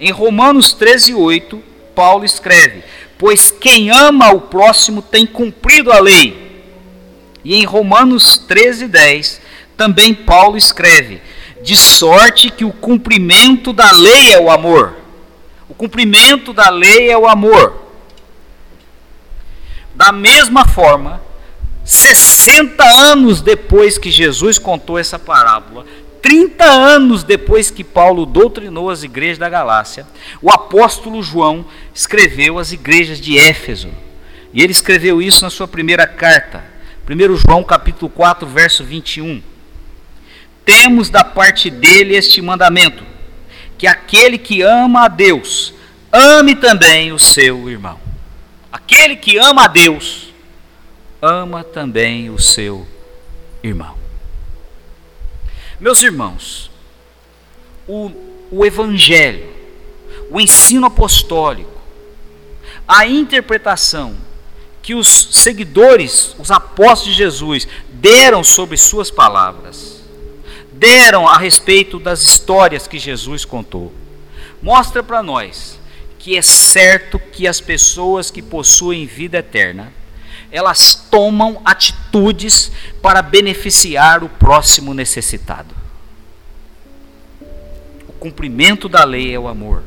Em 0.00 0.10
Romanos 0.10 0.74
13:8, 0.74 1.62
Paulo 1.94 2.24
escreve: 2.24 2.82
Pois 3.18 3.50
quem 3.50 3.90
ama 3.90 4.32
o 4.32 4.40
próximo 4.40 5.02
tem 5.02 5.26
cumprido 5.26 5.92
a 5.92 6.00
lei. 6.00 6.43
E 7.44 7.54
em 7.54 7.64
Romanos 7.64 8.38
13:10, 8.48 9.40
também 9.76 10.14
Paulo 10.14 10.56
escreve: 10.56 11.20
De 11.62 11.76
sorte 11.76 12.50
que 12.50 12.64
o 12.64 12.72
cumprimento 12.72 13.72
da 13.72 13.90
lei 13.92 14.32
é 14.32 14.40
o 14.40 14.50
amor. 14.50 14.96
O 15.68 15.74
cumprimento 15.74 16.52
da 16.52 16.70
lei 16.70 17.10
é 17.10 17.18
o 17.18 17.26
amor. 17.26 17.84
Da 19.94 20.10
mesma 20.10 20.66
forma, 20.66 21.22
60 21.84 22.82
anos 22.82 23.40
depois 23.40 23.98
que 23.98 24.10
Jesus 24.10 24.58
contou 24.58 24.98
essa 24.98 25.18
parábola, 25.18 25.84
30 26.22 26.64
anos 26.64 27.22
depois 27.22 27.70
que 27.70 27.84
Paulo 27.84 28.24
doutrinou 28.24 28.88
as 28.88 29.02
igrejas 29.02 29.36
da 29.36 29.48
Galácia, 29.48 30.06
o 30.40 30.50
apóstolo 30.50 31.22
João 31.22 31.66
escreveu 31.94 32.58
as 32.58 32.72
igrejas 32.72 33.20
de 33.20 33.38
Éfeso. 33.38 33.90
E 34.52 34.62
ele 34.62 34.72
escreveu 34.72 35.20
isso 35.20 35.44
na 35.44 35.50
sua 35.50 35.68
primeira 35.68 36.06
carta, 36.06 36.64
1 37.06 37.36
João 37.36 37.62
capítulo 37.62 38.10
4, 38.10 38.46
verso 38.46 38.82
21. 38.82 39.42
Temos 40.64 41.10
da 41.10 41.22
parte 41.22 41.68
dele 41.68 42.16
este 42.16 42.40
mandamento: 42.40 43.04
que 43.76 43.86
aquele 43.86 44.38
que 44.38 44.62
ama 44.62 45.04
a 45.04 45.08
Deus, 45.08 45.74
ame 46.10 46.54
também 46.54 47.12
o 47.12 47.18
seu 47.18 47.68
irmão. 47.68 48.00
Aquele 48.72 49.16
que 49.16 49.36
ama 49.36 49.64
a 49.64 49.68
Deus, 49.68 50.32
ama 51.20 51.62
também 51.62 52.30
o 52.30 52.38
seu 52.38 52.86
irmão. 53.62 53.98
Meus 55.78 56.00
irmãos, 56.02 56.70
o, 57.86 58.10
o 58.50 58.64
Evangelho, 58.64 59.46
o 60.30 60.40
ensino 60.40 60.86
apostólico, 60.86 61.82
a 62.88 63.06
interpretação 63.06 64.16
que 64.84 64.94
os 64.94 65.08
seguidores, 65.32 66.36
os 66.38 66.52
apóstolos 66.52 67.16
de 67.16 67.22
Jesus, 67.22 67.66
deram 67.90 68.44
sobre 68.44 68.76
suas 68.76 69.10
palavras, 69.10 70.02
deram 70.72 71.26
a 71.26 71.38
respeito 71.38 71.98
das 71.98 72.22
histórias 72.22 72.86
que 72.86 72.98
Jesus 72.98 73.44
contou, 73.44 73.92
mostra 74.62 75.02
para 75.02 75.22
nós 75.22 75.80
que 76.18 76.36
é 76.36 76.42
certo 76.42 77.18
que 77.18 77.48
as 77.48 77.60
pessoas 77.60 78.30
que 78.30 78.40
possuem 78.40 79.06
vida 79.06 79.38
eterna 79.38 79.92
elas 80.54 80.94
tomam 80.94 81.60
atitudes 81.64 82.70
para 83.02 83.20
beneficiar 83.22 84.22
o 84.22 84.28
próximo 84.28 84.94
necessitado. 84.94 85.74
O 88.06 88.12
cumprimento 88.12 88.88
da 88.88 89.02
lei 89.02 89.34
é 89.34 89.38
o 89.38 89.48
amor. 89.48 89.82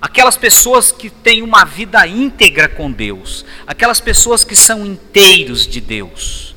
Aquelas 0.00 0.36
pessoas 0.36 0.92
que 0.92 1.08
têm 1.08 1.42
uma 1.42 1.64
vida 1.64 2.06
íntegra 2.06 2.68
com 2.68 2.90
Deus, 2.90 3.44
aquelas 3.66 4.00
pessoas 4.00 4.44
que 4.44 4.54
são 4.54 4.84
inteiros 4.84 5.66
de 5.66 5.80
Deus, 5.80 6.54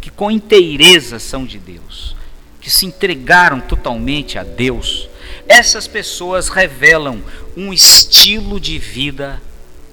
que 0.00 0.10
com 0.10 0.30
inteireza 0.30 1.18
são 1.18 1.44
de 1.44 1.58
Deus, 1.58 2.14
que 2.60 2.70
se 2.70 2.84
entregaram 2.84 3.60
totalmente 3.60 4.38
a 4.38 4.44
Deus, 4.44 5.08
essas 5.48 5.86
pessoas 5.86 6.48
revelam 6.48 7.22
um 7.56 7.72
estilo 7.72 8.60
de 8.60 8.78
vida 8.78 9.40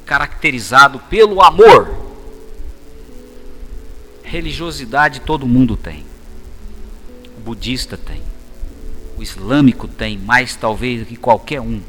caracterizado 0.05 0.99
pelo 1.09 1.41
amor. 1.41 2.05
Religiosidade 4.23 5.21
todo 5.21 5.47
mundo 5.47 5.75
tem. 5.77 6.05
O 7.37 7.41
budista 7.41 7.97
tem. 7.97 8.21
O 9.17 9.23
islâmico 9.23 9.87
tem, 9.87 10.17
mais 10.17 10.55
talvez 10.55 11.07
que 11.07 11.15
qualquer 11.15 11.61
um. 11.61 11.81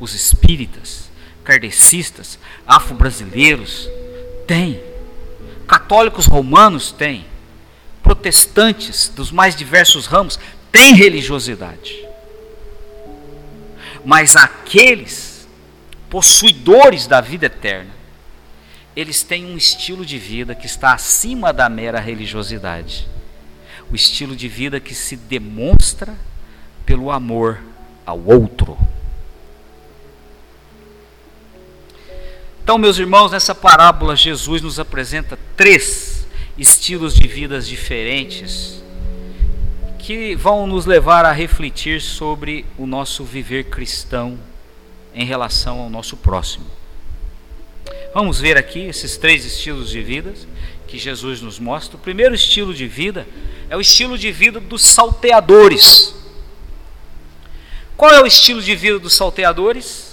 Os 0.00 0.14
espíritas, 0.14 1.10
kardecistas, 1.44 2.38
afro-brasileiros 2.66 3.88
têm. 4.46 4.80
Católicos 5.66 6.26
romanos 6.26 6.90
têm. 6.90 7.26
Protestantes 8.02 9.08
dos 9.08 9.30
mais 9.30 9.54
diversos 9.54 10.06
ramos 10.06 10.38
têm 10.72 10.94
religiosidade. 10.94 12.08
Mas 14.04 14.34
aqueles 14.34 15.46
possuidores 16.08 17.06
da 17.06 17.20
vida 17.20 17.46
eterna, 17.46 17.90
eles 18.96 19.22
têm 19.22 19.44
um 19.44 19.56
estilo 19.56 20.04
de 20.04 20.18
vida 20.18 20.54
que 20.54 20.66
está 20.66 20.92
acima 20.92 21.52
da 21.52 21.68
mera 21.68 22.00
religiosidade. 22.00 23.06
O 23.90 23.94
estilo 23.94 24.34
de 24.34 24.48
vida 24.48 24.80
que 24.80 24.94
se 24.94 25.16
demonstra 25.16 26.16
pelo 26.84 27.10
amor 27.10 27.60
ao 28.04 28.18
outro. 28.18 28.76
Então, 32.70 32.78
meus 32.78 33.00
irmãos, 33.00 33.32
nessa 33.32 33.52
parábola, 33.52 34.14
Jesus 34.14 34.62
nos 34.62 34.78
apresenta 34.78 35.36
três 35.56 36.24
estilos 36.56 37.16
de 37.16 37.26
vidas 37.26 37.66
diferentes 37.66 38.80
que 39.98 40.36
vão 40.36 40.68
nos 40.68 40.86
levar 40.86 41.24
a 41.24 41.32
refletir 41.32 42.00
sobre 42.00 42.64
o 42.78 42.86
nosso 42.86 43.24
viver 43.24 43.64
cristão 43.64 44.38
em 45.12 45.24
relação 45.24 45.80
ao 45.80 45.90
nosso 45.90 46.16
próximo. 46.16 46.64
Vamos 48.14 48.38
ver 48.38 48.56
aqui 48.56 48.82
esses 48.82 49.16
três 49.16 49.44
estilos 49.44 49.90
de 49.90 50.00
vida 50.00 50.32
que 50.86 50.96
Jesus 50.96 51.40
nos 51.40 51.58
mostra. 51.58 51.96
O 51.96 52.00
primeiro 52.00 52.36
estilo 52.36 52.72
de 52.72 52.86
vida 52.86 53.26
é 53.68 53.76
o 53.76 53.80
estilo 53.80 54.16
de 54.16 54.30
vida 54.30 54.60
dos 54.60 54.82
salteadores. 54.82 56.14
Qual 57.96 58.14
é 58.14 58.22
o 58.22 58.26
estilo 58.26 58.62
de 58.62 58.76
vida 58.76 59.00
dos 59.00 59.14
salteadores? 59.14 60.09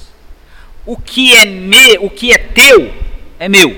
O 0.87 0.95
que 0.95 1.35
é 1.35 1.43
me, 1.43 1.97
o 1.97 2.09
que 2.09 2.31
é 2.31 2.37
teu 2.37 2.93
é 3.37 3.49
meu. 3.49 3.77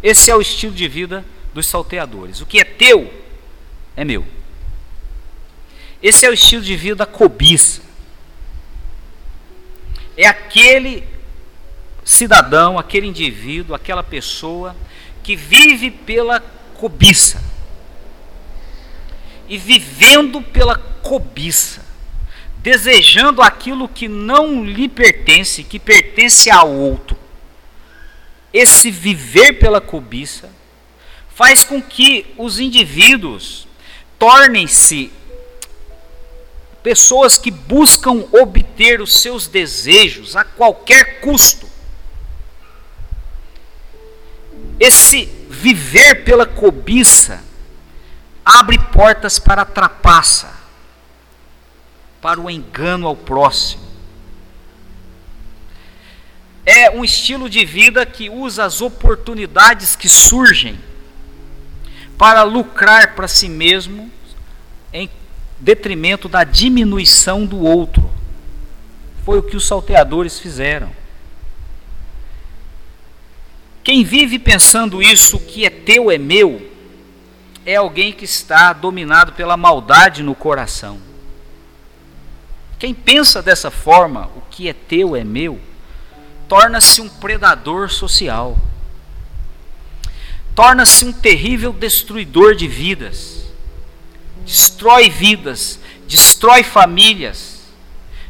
Esse 0.00 0.30
é 0.30 0.36
o 0.36 0.40
estilo 0.40 0.72
de 0.72 0.86
vida 0.86 1.24
dos 1.52 1.66
salteadores. 1.66 2.40
O 2.40 2.46
que 2.46 2.60
é 2.60 2.64
teu 2.64 3.12
é 3.96 4.04
meu. 4.04 4.24
Esse 6.00 6.24
é 6.24 6.30
o 6.30 6.32
estilo 6.32 6.62
de 6.62 6.76
vida 6.76 6.94
da 6.94 7.06
cobiça. 7.06 7.82
É 10.16 10.28
aquele 10.28 11.02
cidadão, 12.04 12.78
aquele 12.78 13.08
indivíduo, 13.08 13.74
aquela 13.74 14.04
pessoa 14.04 14.76
que 15.24 15.34
vive 15.34 15.90
pela 15.90 16.38
cobiça. 16.74 17.42
E 19.48 19.58
vivendo 19.58 20.40
pela 20.40 20.78
cobiça, 20.78 21.84
desejando 22.62 23.42
aquilo 23.42 23.88
que 23.88 24.06
não 24.06 24.64
lhe 24.64 24.88
pertence, 24.88 25.64
que 25.64 25.78
pertence 25.78 26.50
ao 26.50 26.70
outro. 26.70 27.16
Esse 28.52 28.90
viver 28.90 29.54
pela 29.54 29.80
cobiça 29.80 30.50
faz 31.34 31.64
com 31.64 31.82
que 31.82 32.26
os 32.38 32.60
indivíduos 32.60 33.66
tornem-se 34.18 35.10
pessoas 36.82 37.38
que 37.38 37.50
buscam 37.50 38.24
obter 38.32 39.00
os 39.00 39.20
seus 39.20 39.46
desejos 39.46 40.36
a 40.36 40.44
qualquer 40.44 41.20
custo. 41.20 41.68
Esse 44.78 45.26
viver 45.48 46.24
pela 46.24 46.44
cobiça 46.46 47.42
abre 48.44 48.78
portas 48.92 49.38
para 49.38 49.62
a 49.62 49.66
trapaça, 49.66 50.61
para 52.22 52.40
o 52.40 52.48
engano 52.48 53.08
ao 53.08 53.16
próximo. 53.16 53.82
É 56.64 56.88
um 56.88 57.04
estilo 57.04 57.50
de 57.50 57.64
vida 57.64 58.06
que 58.06 58.30
usa 58.30 58.64
as 58.64 58.80
oportunidades 58.80 59.96
que 59.96 60.08
surgem 60.08 60.78
para 62.16 62.44
lucrar 62.44 63.16
para 63.16 63.26
si 63.26 63.48
mesmo 63.48 64.08
em 64.92 65.10
detrimento 65.58 66.28
da 66.28 66.44
diminuição 66.44 67.44
do 67.44 67.58
outro. 67.58 68.08
Foi 69.24 69.40
o 69.40 69.42
que 69.42 69.56
os 69.56 69.66
salteadores 69.66 70.38
fizeram. 70.38 70.90
Quem 73.82 74.04
vive 74.04 74.38
pensando 74.38 75.02
isso, 75.02 75.38
o 75.38 75.40
que 75.40 75.66
é 75.66 75.70
teu 75.70 76.08
é 76.08 76.18
meu, 76.18 76.70
é 77.66 77.74
alguém 77.74 78.12
que 78.12 78.24
está 78.24 78.72
dominado 78.72 79.32
pela 79.32 79.56
maldade 79.56 80.22
no 80.22 80.36
coração. 80.36 81.11
Quem 82.82 82.92
pensa 82.92 83.40
dessa 83.40 83.70
forma, 83.70 84.28
o 84.34 84.40
que 84.50 84.68
é 84.68 84.72
teu 84.72 85.14
é 85.14 85.22
meu, 85.22 85.60
torna-se 86.48 87.00
um 87.00 87.08
predador 87.08 87.88
social. 87.88 88.58
Torna-se 90.52 91.04
um 91.04 91.12
terrível 91.12 91.72
destruidor 91.72 92.56
de 92.56 92.66
vidas. 92.66 93.44
Destrói 94.44 95.08
vidas, 95.08 95.78
destrói 96.08 96.64
famílias, 96.64 97.60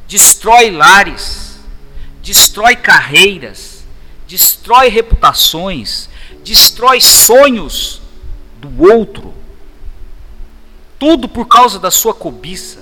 destrói 0.07 0.71
lares, 0.71 1.59
destrói 2.23 2.77
carreiras 2.77 3.73
destrói 4.33 4.89
reputações, 4.89 6.09
destrói 6.43 7.01
sonhos 7.01 8.03
do 8.59 8.83
outro. 8.83 9.35
Tudo 10.99 11.29
por 11.29 11.47
causa 11.47 11.79
da 11.79 11.91
sua 11.91 12.15
cobiça. 12.15 12.82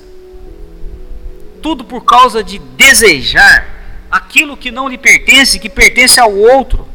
Tudo 1.62 1.85
por 1.85 2.05
causa 2.05 2.42
de 2.42 2.59
desejar 2.59 3.68
aquilo 4.11 4.57
que 4.57 4.70
não 4.70 4.88
lhe 4.88 4.99
pertence, 4.99 5.59
que 5.59 5.68
pertence 5.68 6.18
ao 6.18 6.35
outro. 6.35 6.88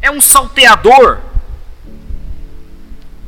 É 0.00 0.10
um 0.10 0.20
salteador. 0.20 1.20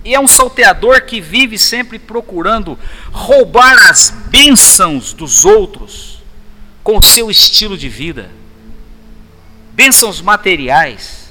E 0.04 0.14
é 0.14 0.20
um 0.20 0.28
salteador 0.28 1.02
que 1.02 1.20
vive 1.20 1.58
sempre 1.58 1.98
procurando 1.98 2.78
roubar 3.10 3.88
as 3.88 4.10
bênçãos 4.28 5.12
dos 5.12 5.44
outros 5.44 6.22
com 6.82 6.98
o 6.98 7.02
seu 7.02 7.30
estilo 7.30 7.76
de 7.76 7.88
vida 7.88 8.30
bênçãos 9.74 10.20
materiais, 10.20 11.28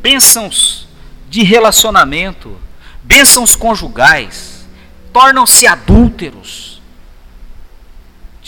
bênçãos 0.00 0.88
de 1.28 1.42
relacionamento, 1.42 2.58
bênçãos 3.02 3.54
conjugais, 3.54 4.66
tornam-se 5.12 5.66
adúlteros, 5.66 6.67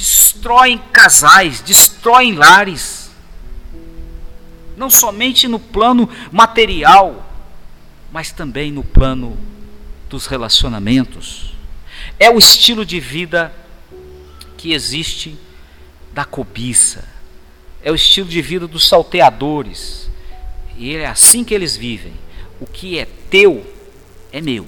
destroem 0.01 0.79
casais, 0.79 1.61
destroem 1.61 2.35
lares, 2.35 3.11
não 4.77 4.89
somente 4.89 5.47
no 5.47 5.59
plano 5.59 6.09
material, 6.33 7.27
mas 8.11 8.33
também 8.33 8.73
no 8.73 8.83
plano 8.83 9.37
dos 10.09 10.27
relacionamentos. 10.27 11.55
É 12.19 12.31
o 12.31 12.39
estilo 12.39 12.85
de 12.85 12.99
vida 12.99 13.55
que 14.57 14.73
existe 14.73 15.39
da 16.13 16.25
cobiça 16.25 17.05
é 17.83 17.91
o 17.91 17.95
estilo 17.95 18.29
de 18.29 18.43
vida 18.43 18.67
dos 18.67 18.87
salteadores. 18.87 20.11
E 20.77 20.95
é 20.95 21.07
assim 21.07 21.45
que 21.45 21.55
eles 21.55 21.77
vivem. 21.77 22.13
O 22.61 22.67
que 22.67 22.99
é 22.99 23.07
teu 23.31 23.67
é 24.33 24.41
meu. 24.41 24.67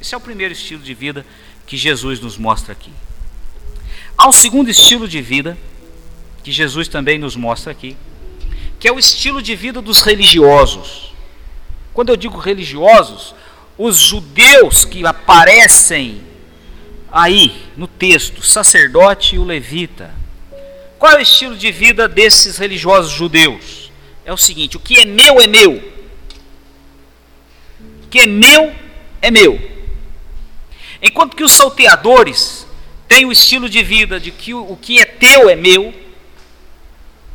Esse 0.00 0.14
é 0.14 0.18
o 0.18 0.20
primeiro 0.20 0.52
estilo 0.52 0.82
de 0.82 0.94
vida 0.94 1.24
que 1.66 1.76
Jesus 1.76 2.20
nos 2.20 2.38
mostra 2.38 2.72
aqui. 2.72 2.90
Um 4.26 4.32
segundo 4.32 4.70
estilo 4.70 5.08
de 5.08 5.22
vida 5.22 5.56
que 6.42 6.52
Jesus 6.52 6.88
também 6.88 7.18
nos 7.18 7.36
mostra 7.36 7.72
aqui, 7.72 7.96
que 8.78 8.86
é 8.86 8.92
o 8.92 8.98
estilo 8.98 9.42
de 9.42 9.54
vida 9.54 9.80
dos 9.80 10.02
religiosos. 10.02 11.14
Quando 11.92 12.10
eu 12.10 12.16
digo 12.16 12.38
religiosos, 12.38 13.34
os 13.76 13.98
judeus 13.98 14.84
que 14.84 15.04
aparecem 15.06 16.22
aí 17.10 17.66
no 17.76 17.86
texto, 17.86 18.42
sacerdote 18.42 19.36
e 19.36 19.38
o 19.38 19.44
levita, 19.44 20.14
qual 20.98 21.12
é 21.12 21.16
o 21.16 21.22
estilo 21.22 21.56
de 21.56 21.72
vida 21.72 22.06
desses 22.06 22.58
religiosos 22.58 23.10
judeus? 23.10 23.90
É 24.24 24.32
o 24.32 24.36
seguinte: 24.36 24.76
o 24.76 24.80
que 24.80 24.98
é 24.98 25.04
meu 25.04 25.40
é 25.40 25.46
meu. 25.46 25.76
O 28.04 28.08
que 28.10 28.20
é 28.20 28.26
meu 28.26 28.74
é 29.22 29.30
meu. 29.30 29.58
Enquanto 31.02 31.34
que 31.34 31.42
os 31.44 31.52
salteadores 31.52 32.66
têm 33.10 33.26
o 33.26 33.32
estilo 33.32 33.68
de 33.68 33.82
vida 33.82 34.20
de 34.20 34.30
que 34.30 34.54
o 34.54 34.76
que 34.76 35.00
é 35.00 35.04
teu 35.04 35.50
é 35.50 35.56
meu, 35.56 35.92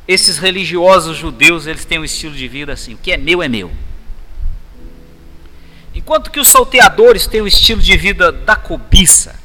esses 0.08 0.38
religiosos 0.38 1.18
judeus 1.18 1.68
eles 1.68 1.84
têm 1.84 2.00
um 2.00 2.06
estilo 2.06 2.34
de 2.34 2.48
vida 2.48 2.72
assim: 2.72 2.94
o 2.94 2.98
que 2.98 3.12
é 3.12 3.18
meu 3.18 3.44
é 3.44 3.50
meu. 3.50 3.70
Enquanto 5.94 6.32
que 6.32 6.40
os 6.40 6.48
salteadores 6.48 7.28
têm 7.28 7.42
o 7.42 7.48
estilo 7.48 7.82
de 7.82 7.98
vida 7.98 8.32
da 8.32 8.56
cobiça, 8.56 9.38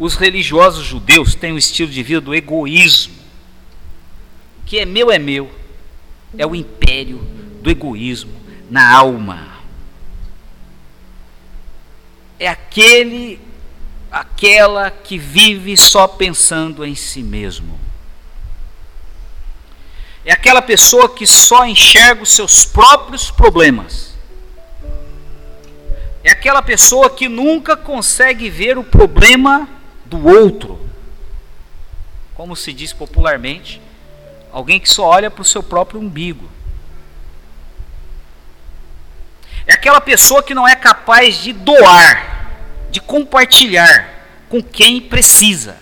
os 0.00 0.16
religiosos 0.16 0.84
judeus 0.84 1.32
têm 1.36 1.52
o 1.52 1.58
estilo 1.58 1.92
de 1.92 2.02
vida 2.02 2.20
do 2.20 2.34
egoísmo. 2.34 3.14
O 4.62 4.66
que 4.66 4.80
é 4.80 4.84
meu 4.84 5.12
é 5.12 5.18
meu. 5.18 5.48
É 6.36 6.46
o 6.46 6.56
império 6.56 7.18
do 7.62 7.70
egoísmo 7.70 8.32
na 8.68 8.96
alma. 8.96 9.58
É 12.38 12.48
aquele 12.48 13.47
aquela 14.18 14.90
que 14.90 15.16
vive 15.16 15.76
só 15.76 16.08
pensando 16.08 16.84
em 16.84 16.96
si 16.96 17.22
mesmo. 17.22 17.78
É 20.24 20.32
aquela 20.32 20.60
pessoa 20.60 21.14
que 21.14 21.24
só 21.24 21.64
enxerga 21.64 22.22
os 22.22 22.32
seus 22.32 22.64
próprios 22.64 23.30
problemas. 23.30 24.12
É 26.24 26.32
aquela 26.32 26.60
pessoa 26.60 27.08
que 27.08 27.28
nunca 27.28 27.76
consegue 27.76 28.50
ver 28.50 28.76
o 28.76 28.82
problema 28.82 29.68
do 30.04 30.26
outro. 30.26 30.80
Como 32.34 32.56
se 32.56 32.72
diz 32.72 32.92
popularmente, 32.92 33.80
alguém 34.52 34.80
que 34.80 34.90
só 34.90 35.04
olha 35.04 35.30
para 35.30 35.42
o 35.42 35.44
seu 35.44 35.62
próprio 35.62 36.00
umbigo. 36.00 36.50
É 39.64 39.74
aquela 39.74 40.00
pessoa 40.00 40.42
que 40.42 40.54
não 40.54 40.66
é 40.66 40.74
capaz 40.74 41.36
de 41.36 41.52
doar, 41.52 42.37
de 42.90 43.00
compartilhar 43.00 44.18
com 44.48 44.62
quem 44.62 45.00
precisa, 45.00 45.76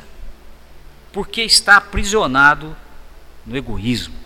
porque 1.13 1.43
está 1.43 1.77
aprisionado 1.77 2.77
no 3.45 3.57
egoísmo, 3.57 4.17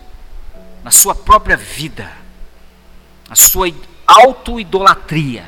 na 0.83 0.91
sua 0.91 1.13
própria 1.13 1.55
vida, 1.55 2.11
na 3.29 3.35
sua 3.35 3.71
auto-idolatria. 4.07 5.45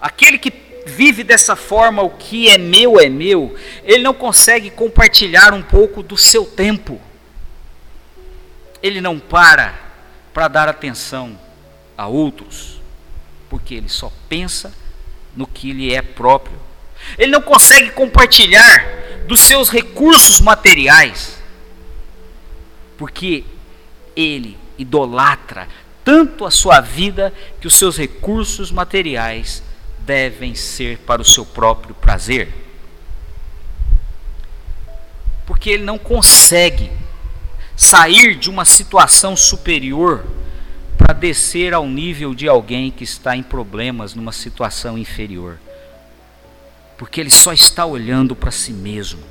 Aquele 0.00 0.38
que 0.38 0.50
vive 0.86 1.22
dessa 1.22 1.56
forma, 1.56 2.02
o 2.02 2.10
que 2.10 2.48
é 2.48 2.58
meu 2.58 2.98
é 3.00 3.08
meu, 3.08 3.56
ele 3.84 4.02
não 4.02 4.14
consegue 4.14 4.70
compartilhar 4.70 5.54
um 5.54 5.62
pouco 5.62 6.02
do 6.02 6.16
seu 6.16 6.44
tempo. 6.44 7.00
Ele 8.82 9.00
não 9.00 9.18
para 9.18 9.82
para 10.32 10.48
dar 10.48 10.68
atenção 10.68 11.38
a 11.96 12.08
outros, 12.08 12.80
porque 13.48 13.74
ele 13.74 13.88
só 13.88 14.12
pensa 14.28 14.74
no 15.36 15.46
que 15.46 15.72
lhe 15.72 15.94
é 15.94 16.02
próprio. 16.02 16.58
Ele 17.18 17.30
não 17.32 17.42
consegue 17.42 17.90
compartilhar 17.90 18.86
dos 19.26 19.40
seus 19.40 19.70
recursos 19.70 20.40
materiais, 20.40 21.38
porque 22.96 23.44
ele 24.16 24.56
idolatra 24.78 25.68
tanto 26.04 26.44
a 26.44 26.50
sua 26.50 26.80
vida 26.80 27.32
que 27.60 27.66
os 27.66 27.74
seus 27.74 27.96
recursos 27.96 28.70
materiais 28.70 29.62
devem 30.00 30.54
ser 30.54 30.98
para 30.98 31.22
o 31.22 31.24
seu 31.24 31.46
próprio 31.46 31.94
prazer. 31.94 32.52
Porque 35.46 35.70
ele 35.70 35.84
não 35.84 35.98
consegue 35.98 36.90
sair 37.76 38.34
de 38.36 38.50
uma 38.50 38.64
situação 38.64 39.36
superior 39.36 40.24
descer 41.24 41.72
ao 41.72 41.86
nível 41.86 42.34
de 42.34 42.46
alguém 42.46 42.90
que 42.90 43.02
está 43.02 43.34
em 43.34 43.42
problemas 43.42 44.14
numa 44.14 44.30
situação 44.30 44.98
inferior. 44.98 45.58
Porque 46.98 47.18
ele 47.18 47.30
só 47.30 47.50
está 47.50 47.86
olhando 47.86 48.36
para 48.36 48.50
si 48.50 48.74
mesmo. 48.74 49.24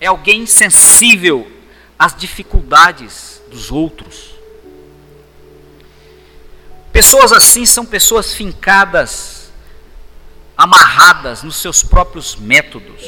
É 0.00 0.06
alguém 0.06 0.40
insensível 0.40 1.48
às 1.96 2.16
dificuldades 2.16 3.40
dos 3.48 3.70
outros. 3.70 4.34
Pessoas 6.92 7.32
assim 7.32 7.64
são 7.64 7.86
pessoas 7.86 8.34
fincadas, 8.34 9.52
amarradas 10.58 11.44
nos 11.44 11.54
seus 11.54 11.80
próprios 11.84 12.34
métodos. 12.34 13.04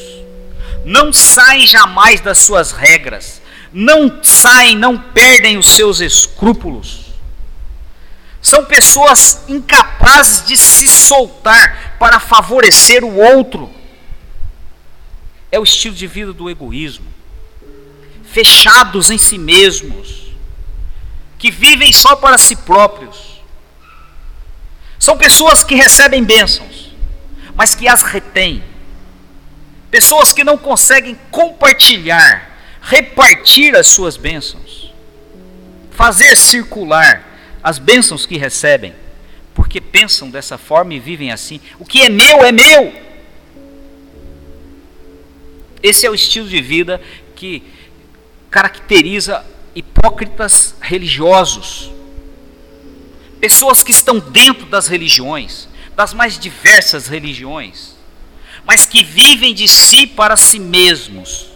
Não 0.84 1.12
saem 1.12 1.66
jamais 1.66 2.20
das 2.20 2.38
suas 2.38 2.70
regras. 2.70 3.42
Não 3.78 4.24
saem, 4.24 4.74
não 4.74 4.96
perdem 4.96 5.58
os 5.58 5.66
seus 5.66 6.00
escrúpulos. 6.00 7.12
São 8.40 8.64
pessoas 8.64 9.44
incapazes 9.48 10.46
de 10.46 10.56
se 10.56 10.88
soltar 10.88 11.98
para 11.98 12.18
favorecer 12.18 13.04
o 13.04 13.16
outro. 13.16 13.70
É 15.52 15.60
o 15.60 15.62
estilo 15.62 15.94
de 15.94 16.06
vida 16.06 16.32
do 16.32 16.48
egoísmo. 16.48 17.04
Fechados 18.24 19.10
em 19.10 19.18
si 19.18 19.36
mesmos, 19.36 20.32
que 21.38 21.50
vivem 21.50 21.92
só 21.92 22.16
para 22.16 22.38
si 22.38 22.56
próprios. 22.56 23.42
São 24.98 25.18
pessoas 25.18 25.62
que 25.62 25.74
recebem 25.74 26.24
bênçãos, 26.24 26.96
mas 27.54 27.74
que 27.74 27.86
as 27.86 28.00
retêm. 28.00 28.64
Pessoas 29.90 30.32
que 30.32 30.42
não 30.42 30.56
conseguem 30.56 31.18
compartilhar, 31.30 32.55
repartir 32.86 33.74
as 33.74 33.88
suas 33.88 34.16
bênçãos, 34.16 34.92
fazer 35.90 36.36
circular 36.36 37.58
as 37.62 37.80
bênçãos 37.80 38.24
que 38.24 38.38
recebem, 38.38 38.94
porque 39.52 39.80
pensam 39.80 40.30
dessa 40.30 40.56
forma 40.56 40.94
e 40.94 41.00
vivem 41.00 41.32
assim. 41.32 41.60
O 41.80 41.84
que 41.84 42.02
é 42.02 42.08
meu 42.08 42.44
é 42.44 42.52
meu. 42.52 42.94
Esse 45.82 46.06
é 46.06 46.10
o 46.10 46.14
estilo 46.14 46.48
de 46.48 46.62
vida 46.62 47.00
que 47.34 47.62
caracteriza 48.50 49.44
hipócritas 49.74 50.76
religiosos. 50.80 51.90
Pessoas 53.40 53.82
que 53.82 53.90
estão 53.90 54.20
dentro 54.20 54.64
das 54.66 54.86
religiões, 54.86 55.68
das 55.96 56.14
mais 56.14 56.38
diversas 56.38 57.08
religiões, 57.08 57.96
mas 58.64 58.86
que 58.86 59.02
vivem 59.02 59.52
de 59.52 59.66
si 59.66 60.06
para 60.06 60.36
si 60.36 60.60
mesmos 60.60 61.55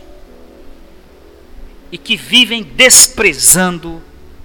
e 1.92 1.98
que 1.98 2.16
vivem 2.16 2.62
desprezando 2.62 4.02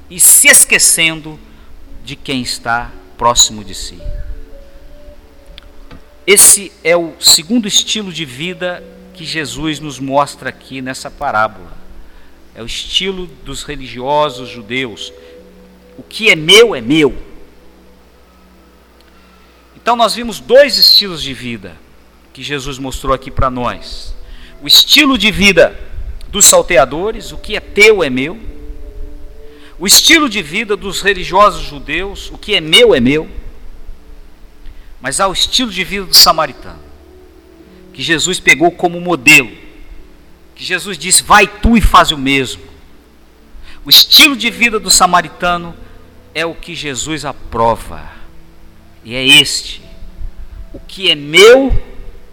e 0.10 0.20
se 0.20 0.48
esquecendo 0.48 1.40
de 2.04 2.16
quem 2.16 2.42
está 2.42 2.92
próximo 3.18 3.64
de 3.64 3.74
si. 3.74 4.00
Esse 6.26 6.72
é 6.84 6.98
o 6.98 7.14
segundo 7.20 7.68
estilo 7.68 8.12
de 8.12 8.26
vida 8.26 8.84
que 9.14 9.24
Jesus 9.24 9.80
nos 9.80 10.00
mostra 10.00 10.50
aqui 10.50 10.82
nessa 10.82 11.10
parábola. 11.10 11.72
É 12.56 12.64
o 12.64 12.66
estilo 12.66 13.28
dos 13.44 13.64
religiosos 13.64 14.50
judeus. 14.50 15.14
O 15.98 16.04
que 16.04 16.30
é 16.30 16.36
meu 16.36 16.74
é 16.74 16.82
meu. 16.82 17.16
Então 19.76 19.96
nós 19.96 20.16
vimos 20.16 20.40
dois 20.40 20.78
estilos 20.78 21.22
de 21.22 21.34
vida 21.34 21.78
que 22.34 22.42
Jesus 22.42 22.80
mostrou 22.80 23.14
aqui 23.14 23.30
para 23.30 23.52
nós. 23.52 24.16
O 24.62 24.68
estilo 24.68 25.18
de 25.18 25.32
vida 25.32 25.80
dos 26.36 26.46
salteadores, 26.48 27.32
o 27.32 27.38
que 27.38 27.56
é 27.56 27.62
teu 27.62 28.04
é 28.04 28.10
meu. 28.10 28.38
O 29.80 29.88
estilo 29.88 30.28
de 30.28 30.42
vida 30.42 30.76
dos 30.76 31.02
religiosos 31.02 31.66
judeus, 31.66 32.30
o 32.30 32.38
que 32.38 32.56
é 32.56 32.60
meu 32.60 32.94
é 32.94 33.00
meu. 33.00 33.30
Mas 35.00 35.22
há 35.22 35.30
o 35.30 35.34
estilo 35.34 35.72
de 35.72 35.82
vida 35.86 36.06
do 36.06 36.14
samaritano 36.14 36.84
que 37.94 38.04
Jesus 38.04 38.42
pegou 38.42 38.70
como 38.70 39.00
modelo, 39.00 39.50
que 40.56 40.66
Jesus 40.66 40.98
disse: 40.98 41.24
Vai 41.24 41.48
tu 41.48 41.78
e 41.78 41.82
faz 41.82 42.12
o 42.12 42.18
mesmo. 42.18 42.62
O 43.86 43.90
estilo 43.90 44.36
de 44.36 44.50
vida 44.50 44.78
do 44.78 44.90
samaritano 44.90 45.74
é 46.34 46.46
o 46.46 46.54
que 46.54 46.76
Jesus 46.76 47.24
aprova, 47.24 48.12
e 49.06 49.16
é 49.16 49.26
este: 49.26 49.82
o 50.74 50.82
que 50.82 51.10
é 51.10 51.16
meu 51.16 51.82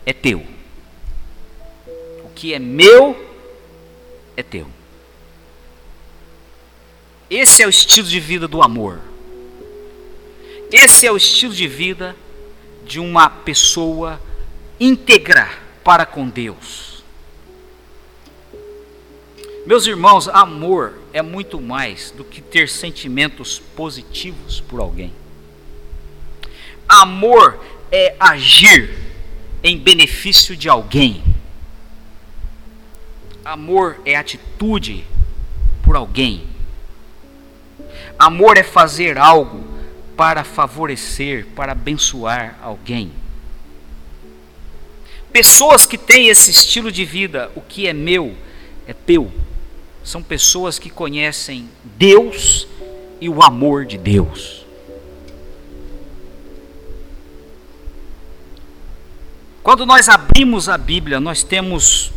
é 0.04 0.12
teu, 0.12 0.44
o 2.24 2.30
que 2.34 2.52
é 2.52 2.58
meu 2.58 3.28
é 3.28 3.31
teu. 4.40 4.68
Esse 7.28 7.62
é 7.62 7.66
o 7.66 7.70
estilo 7.70 8.06
de 8.06 8.20
vida 8.20 8.46
do 8.46 8.62
amor. 8.62 9.00
Esse 10.70 11.06
é 11.06 11.10
o 11.10 11.16
estilo 11.16 11.52
de 11.52 11.66
vida 11.66 12.14
de 12.86 13.00
uma 13.00 13.28
pessoa 13.28 14.20
íntegra 14.78 15.50
para 15.82 16.06
com 16.06 16.28
Deus. 16.28 17.02
Meus 19.66 19.86
irmãos, 19.86 20.28
amor 20.28 20.98
é 21.12 21.22
muito 21.22 21.60
mais 21.60 22.10
do 22.10 22.24
que 22.24 22.40
ter 22.40 22.68
sentimentos 22.68 23.58
positivos 23.76 24.60
por 24.60 24.80
alguém. 24.80 25.12
Amor 26.88 27.58
é 27.90 28.16
agir 28.18 28.98
em 29.62 29.78
benefício 29.78 30.56
de 30.56 30.68
alguém. 30.68 31.22
Amor 33.44 34.00
é 34.04 34.14
atitude 34.14 35.04
por 35.82 35.96
alguém. 35.96 36.46
Amor 38.18 38.56
é 38.56 38.62
fazer 38.62 39.18
algo 39.18 39.64
para 40.16 40.44
favorecer, 40.44 41.46
para 41.56 41.72
abençoar 41.72 42.56
alguém. 42.62 43.10
Pessoas 45.32 45.86
que 45.86 45.98
têm 45.98 46.28
esse 46.28 46.50
estilo 46.50 46.92
de 46.92 47.04
vida, 47.04 47.50
o 47.56 47.60
que 47.60 47.86
é 47.86 47.92
meu 47.92 48.36
é 48.86 48.92
teu, 48.92 49.32
são 50.04 50.22
pessoas 50.22 50.78
que 50.78 50.90
conhecem 50.90 51.68
Deus 51.82 52.68
e 53.20 53.28
o 53.28 53.42
amor 53.42 53.86
de 53.86 53.96
Deus. 53.96 54.66
Quando 59.62 59.86
nós 59.86 60.08
abrimos 60.08 60.68
a 60.68 60.76
Bíblia, 60.76 61.20
nós 61.20 61.42
temos 61.42 62.12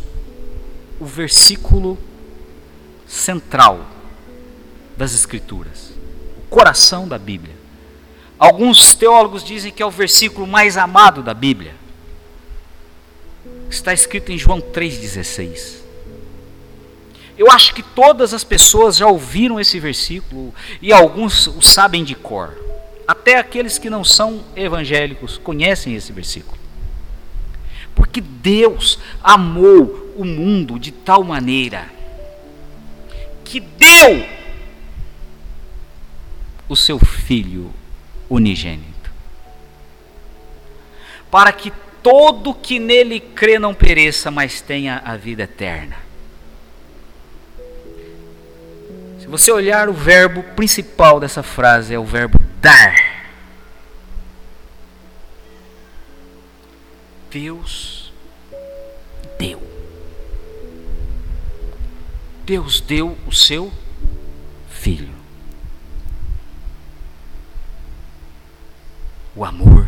o 1.00 1.04
versículo 1.04 1.98
central 3.06 3.86
das 4.96 5.14
Escrituras, 5.14 5.92
o 6.38 6.48
coração 6.48 7.06
da 7.06 7.18
Bíblia. 7.18 7.54
Alguns 8.38 8.94
teólogos 8.94 9.42
dizem 9.44 9.72
que 9.72 9.82
é 9.82 9.86
o 9.86 9.90
versículo 9.90 10.46
mais 10.46 10.76
amado 10.76 11.22
da 11.22 11.32
Bíblia. 11.32 11.74
Está 13.70 13.92
escrito 13.92 14.30
em 14.30 14.38
João 14.38 14.60
3,16. 14.60 15.76
Eu 17.38 17.50
acho 17.50 17.74
que 17.74 17.82
todas 17.82 18.32
as 18.32 18.44
pessoas 18.44 18.96
já 18.96 19.06
ouviram 19.06 19.60
esse 19.60 19.78
versículo 19.78 20.54
e 20.80 20.92
alguns 20.92 21.46
o 21.46 21.60
sabem 21.60 22.02
de 22.02 22.14
cor. 22.14 22.56
Até 23.06 23.36
aqueles 23.38 23.78
que 23.78 23.90
não 23.90 24.02
são 24.02 24.42
evangélicos 24.54 25.38
conhecem 25.38 25.94
esse 25.94 26.12
versículo. 26.12 26.65
Porque 27.96 28.20
Deus 28.20 29.00
amou 29.24 30.12
o 30.16 30.24
mundo 30.24 30.78
de 30.78 30.92
tal 30.92 31.24
maneira 31.24 31.88
que 33.42 33.58
deu 33.58 34.24
o 36.68 36.76
seu 36.76 36.98
Filho 36.98 37.72
unigênito, 38.28 39.10
para 41.30 41.52
que 41.52 41.72
todo 42.02 42.54
que 42.54 42.78
nele 42.78 43.18
crê 43.18 43.58
não 43.58 43.72
pereça, 43.72 44.30
mas 44.30 44.60
tenha 44.60 45.00
a 45.04 45.16
vida 45.16 45.44
eterna. 45.44 45.96
Se 49.18 49.26
você 49.26 49.50
olhar 49.50 49.88
o 49.88 49.92
verbo 49.92 50.42
principal 50.54 51.18
dessa 51.18 51.42
frase, 51.42 51.94
é 51.94 51.98
o 51.98 52.04
verbo 52.04 52.38
dar. 52.60 53.05
Deus 57.30 58.12
deu. 59.38 59.62
Deus 62.44 62.80
deu 62.80 63.18
o 63.26 63.32
seu 63.32 63.72
filho. 64.68 65.14
O 69.34 69.44
amor 69.44 69.86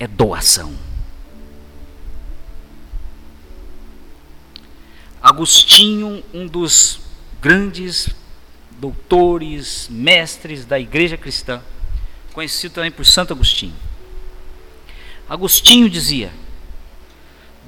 é 0.00 0.06
doação. 0.06 0.74
Agostinho, 5.22 6.24
um 6.34 6.46
dos 6.46 7.00
grandes 7.40 8.08
doutores, 8.80 9.88
mestres 9.88 10.64
da 10.64 10.80
igreja 10.80 11.16
cristã, 11.16 11.62
conhecido 12.32 12.72
também 12.74 12.90
por 12.90 13.06
Santo 13.06 13.32
Agostinho. 13.32 13.76
Agostinho 15.28 15.88
dizia: 15.88 16.32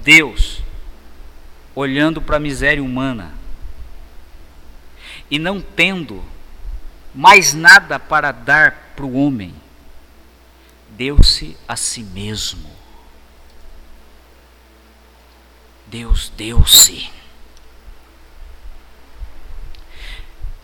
Deus, 0.03 0.62
olhando 1.75 2.21
para 2.21 2.37
a 2.37 2.40
miséria 2.40 2.83
humana 2.83 3.35
e 5.31 5.38
não 5.38 5.61
tendo 5.61 6.23
mais 7.14 7.55
nada 7.55 7.99
para 7.99 8.33
dar 8.33 8.93
para 8.95 9.05
o 9.05 9.14
homem, 9.14 9.55
deu-se 10.90 11.57
a 11.67 11.77
si 11.77 12.03
mesmo. 12.03 12.71
Deus 15.87 16.33
deu-se. 16.37 17.11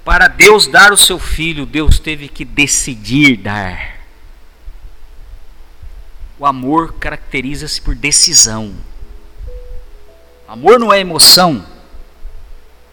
Para 0.04 0.26
Deus 0.28 0.66
dar 0.66 0.92
o 0.92 0.96
seu 0.96 1.18
filho, 1.18 1.64
Deus 1.64 1.98
teve 1.98 2.28
que 2.28 2.44
decidir 2.44 3.36
dar. 3.36 3.99
O 6.40 6.46
amor 6.46 6.94
caracteriza-se 6.94 7.82
por 7.82 7.94
decisão. 7.94 8.74
Amor 10.48 10.80
não 10.80 10.90
é 10.90 10.98
emoção. 10.98 11.66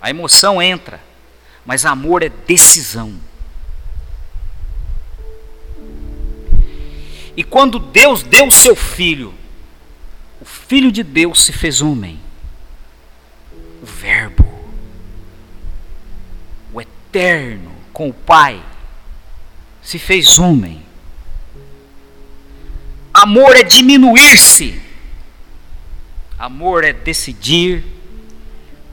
A 0.01 0.09
emoção 0.09 0.61
entra, 0.61 1.01
mas 1.65 1.85
amor 1.85 2.23
é 2.23 2.27
decisão. 2.27 3.15
E 7.37 7.41
quando 7.41 7.79
Deus 7.79 8.21
deu 8.21 8.47
o 8.47 8.51
seu 8.51 8.75
filho, 8.75 9.33
o 10.41 10.45
filho 10.45 10.91
de 10.91 11.01
Deus 11.01 11.45
se 11.45 11.53
fez 11.53 11.81
homem. 11.81 12.19
O 13.81 13.85
Verbo, 13.85 14.45
o 16.73 16.81
Eterno 16.81 17.71
com 17.93 18.09
o 18.09 18.13
Pai, 18.13 18.61
se 19.81 19.97
fez 19.97 20.37
homem. 20.37 20.86
Amor 23.17 23.55
é 23.55 23.63
diminuir-se, 23.63 24.79
amor 26.37 26.83
é 26.83 26.93
decidir, 26.93 27.83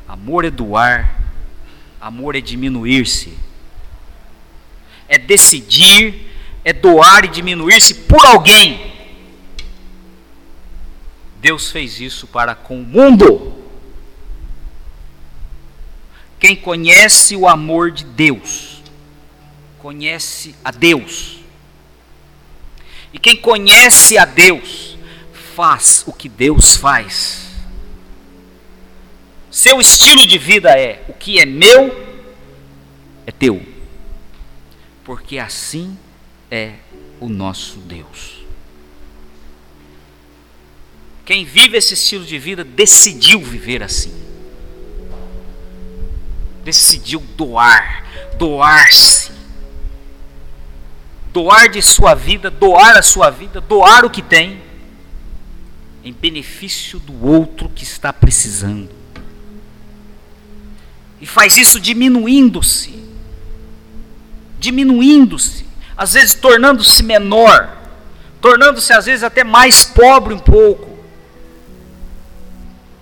amor 0.08 0.46
é 0.46 0.50
doar, 0.50 1.20
amor 2.00 2.34
é 2.34 2.40
diminuir-se, 2.40 3.36
é 5.06 5.18
decidir 5.18 6.30
é 6.64 6.72
doar 6.72 7.26
e 7.26 7.28
diminuir-se 7.28 7.92
por 7.92 8.24
alguém. 8.24 8.94
Deus 11.38 11.70
fez 11.70 12.00
isso 12.00 12.26
para 12.26 12.54
com 12.54 12.80
o 12.80 12.82
mundo. 12.82 13.52
Quem 16.40 16.56
conhece 16.56 17.36
o 17.36 17.46
amor 17.46 17.90
de 17.90 18.04
Deus, 18.06 18.82
conhece 19.78 20.54
a 20.64 20.70
Deus. 20.70 21.43
E 23.14 23.18
quem 23.20 23.36
conhece 23.36 24.18
a 24.18 24.24
Deus, 24.24 24.98
faz 25.54 26.02
o 26.04 26.12
que 26.12 26.28
Deus 26.28 26.74
faz. 26.74 27.46
Seu 29.48 29.80
estilo 29.80 30.26
de 30.26 30.36
vida 30.36 30.70
é: 30.70 31.04
o 31.08 31.12
que 31.12 31.38
é 31.38 31.46
meu 31.46 31.96
é 33.24 33.30
teu. 33.30 33.64
Porque 35.04 35.38
assim 35.38 35.96
é 36.50 36.74
o 37.20 37.28
nosso 37.28 37.78
Deus. 37.78 38.44
Quem 41.24 41.44
vive 41.44 41.78
esse 41.78 41.94
estilo 41.94 42.24
de 42.24 42.38
vida 42.38 42.64
decidiu 42.64 43.40
viver 43.40 43.80
assim. 43.82 44.12
Decidiu 46.64 47.20
doar, 47.36 48.04
doar-se. 48.36 49.33
Doar 51.34 51.68
de 51.68 51.82
sua 51.82 52.14
vida, 52.14 52.50
doar 52.50 52.96
a 52.96 53.02
sua 53.02 53.28
vida, 53.28 53.60
doar 53.60 54.06
o 54.06 54.10
que 54.10 54.22
tem 54.22 54.62
em 56.02 56.12
benefício 56.12 56.98
do 56.98 57.26
outro 57.26 57.68
que 57.68 57.84
está 57.84 58.10
precisando. 58.10 58.88
E 61.20 61.26
faz 61.26 61.58
isso 61.58 61.78
diminuindo-se. 61.78 63.04
Diminuindo-se 64.58 65.64
às 65.96 66.14
vezes 66.14 66.34
tornando-se 66.34 67.02
menor, 67.02 67.76
tornando-se 68.40 68.92
às 68.92 69.06
vezes 69.06 69.22
até 69.22 69.44
mais 69.44 69.84
pobre 69.84 70.34
um 70.34 70.38
pouco, 70.38 70.98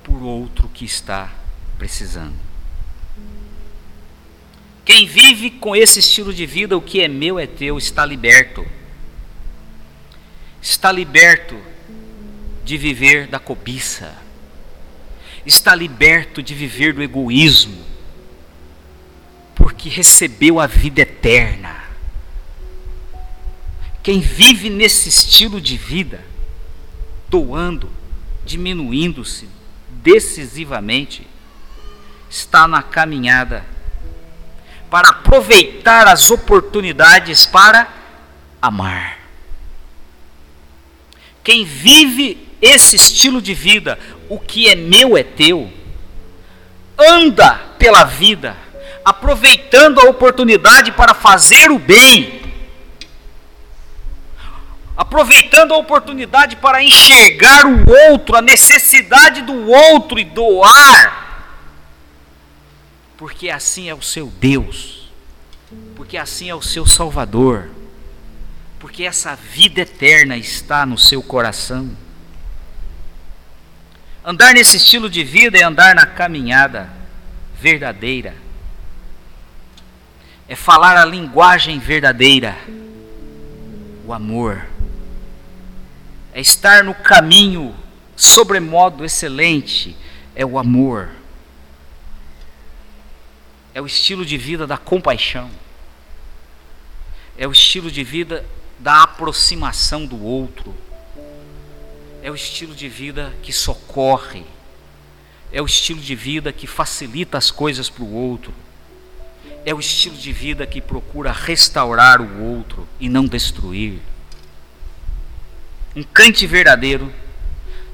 por 0.02 0.22
outro 0.22 0.68
que 0.68 0.84
está 0.84 1.30
precisando. 1.78 2.51
Quem 4.84 5.06
vive 5.06 5.50
com 5.50 5.76
esse 5.76 6.00
estilo 6.00 6.34
de 6.34 6.44
vida, 6.44 6.76
o 6.76 6.82
que 6.82 7.00
é 7.00 7.08
meu 7.08 7.38
é 7.38 7.46
teu, 7.46 7.78
está 7.78 8.04
liberto. 8.04 8.66
Está 10.60 10.90
liberto 10.90 11.56
de 12.64 12.76
viver 12.76 13.28
da 13.28 13.38
cobiça. 13.38 14.16
Está 15.46 15.74
liberto 15.74 16.42
de 16.42 16.54
viver 16.54 16.92
do 16.92 17.02
egoísmo. 17.02 17.84
Porque 19.54 19.88
recebeu 19.88 20.58
a 20.58 20.66
vida 20.66 21.02
eterna. 21.02 21.82
Quem 24.02 24.18
vive 24.18 24.68
nesse 24.68 25.08
estilo 25.08 25.60
de 25.60 25.76
vida, 25.76 26.24
doando, 27.28 27.88
diminuindo-se 28.44 29.48
decisivamente, 30.02 31.24
está 32.28 32.66
na 32.66 32.82
caminhada 32.82 33.64
para 34.92 35.08
aproveitar 35.08 36.06
as 36.06 36.30
oportunidades 36.30 37.46
para 37.46 37.88
amar. 38.60 39.20
Quem 41.42 41.64
vive 41.64 42.46
esse 42.60 42.96
estilo 42.96 43.40
de 43.40 43.54
vida, 43.54 43.98
o 44.28 44.38
que 44.38 44.68
é 44.68 44.74
meu 44.74 45.16
é 45.16 45.22
teu, 45.22 45.72
anda 46.98 47.54
pela 47.78 48.04
vida, 48.04 48.54
aproveitando 49.02 49.98
a 49.98 50.10
oportunidade 50.10 50.92
para 50.92 51.14
fazer 51.14 51.70
o 51.70 51.78
bem 51.78 52.42
aproveitando 54.94 55.72
a 55.72 55.78
oportunidade 55.78 56.56
para 56.56 56.82
enxergar 56.82 57.64
o 57.66 57.82
outro, 58.10 58.36
a 58.36 58.42
necessidade 58.42 59.40
do 59.40 59.70
outro 59.70 60.18
e 60.18 60.24
doar, 60.24 61.21
porque 63.22 63.50
assim 63.50 63.88
é 63.88 63.94
o 63.94 64.02
seu 64.02 64.26
Deus, 64.26 65.08
porque 65.94 66.16
assim 66.16 66.50
é 66.50 66.54
o 66.56 66.60
seu 66.60 66.84
Salvador, 66.84 67.70
porque 68.80 69.04
essa 69.04 69.36
vida 69.36 69.82
eterna 69.82 70.36
está 70.36 70.84
no 70.84 70.98
seu 70.98 71.22
coração. 71.22 71.96
Andar 74.24 74.52
nesse 74.54 74.76
estilo 74.76 75.08
de 75.08 75.22
vida 75.22 75.56
é 75.56 75.62
andar 75.62 75.94
na 75.94 76.04
caminhada 76.04 76.90
verdadeira, 77.60 78.34
é 80.48 80.56
falar 80.56 80.96
a 80.96 81.04
linguagem 81.04 81.78
verdadeira, 81.78 82.58
o 84.04 84.12
amor 84.12 84.66
é 86.34 86.40
estar 86.40 86.82
no 86.82 86.92
caminho 86.92 87.72
sobremodo 88.16 89.04
excelente, 89.04 89.96
é 90.34 90.44
o 90.44 90.58
amor. 90.58 91.21
É 93.74 93.80
o 93.80 93.86
estilo 93.86 94.24
de 94.24 94.36
vida 94.36 94.66
da 94.66 94.76
compaixão. 94.76 95.50
É 97.36 97.46
o 97.46 97.52
estilo 97.52 97.90
de 97.90 98.04
vida 98.04 98.44
da 98.78 99.02
aproximação 99.02 100.04
do 100.04 100.22
outro. 100.22 100.74
É 102.22 102.30
o 102.30 102.34
estilo 102.34 102.74
de 102.74 102.88
vida 102.88 103.32
que 103.42 103.52
socorre. 103.52 104.44
É 105.50 105.60
o 105.60 105.66
estilo 105.66 106.00
de 106.00 106.14
vida 106.14 106.52
que 106.52 106.66
facilita 106.66 107.38
as 107.38 107.50
coisas 107.50 107.88
para 107.88 108.04
o 108.04 108.12
outro. 108.12 108.52
É 109.64 109.74
o 109.74 109.80
estilo 109.80 110.16
de 110.16 110.32
vida 110.32 110.66
que 110.66 110.80
procura 110.80 111.32
restaurar 111.32 112.20
o 112.20 112.42
outro 112.42 112.86
e 112.98 113.08
não 113.08 113.26
destruir 113.26 114.00
um 115.94 116.02
cante 116.02 116.46
verdadeiro, 116.46 117.12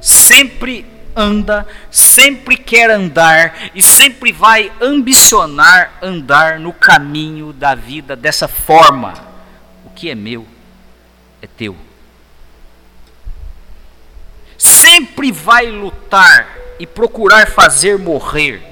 sempre 0.01 0.85
anda, 1.19 1.67
sempre 1.91 2.57
quer 2.57 2.89
andar 2.91 3.71
e 3.75 3.83
sempre 3.83 4.33
vai 4.33 4.73
ambicionar 4.81 5.99
andar 6.01 6.61
no 6.61 6.73
caminho 6.73 7.53
da 7.53 7.75
vida 7.75 8.15
dessa 8.15 8.47
forma. 8.47 9.15
O 9.85 9.91
que 9.91 10.09
é 10.09 10.15
meu 10.15 10.47
é 11.43 11.47
teu. 11.47 11.77
Sempre 14.57 15.33
vai 15.33 15.67
lutar 15.67 16.57
e 16.79 16.87
procurar 16.87 17.49
fazer 17.49 17.99
morrer 17.99 18.63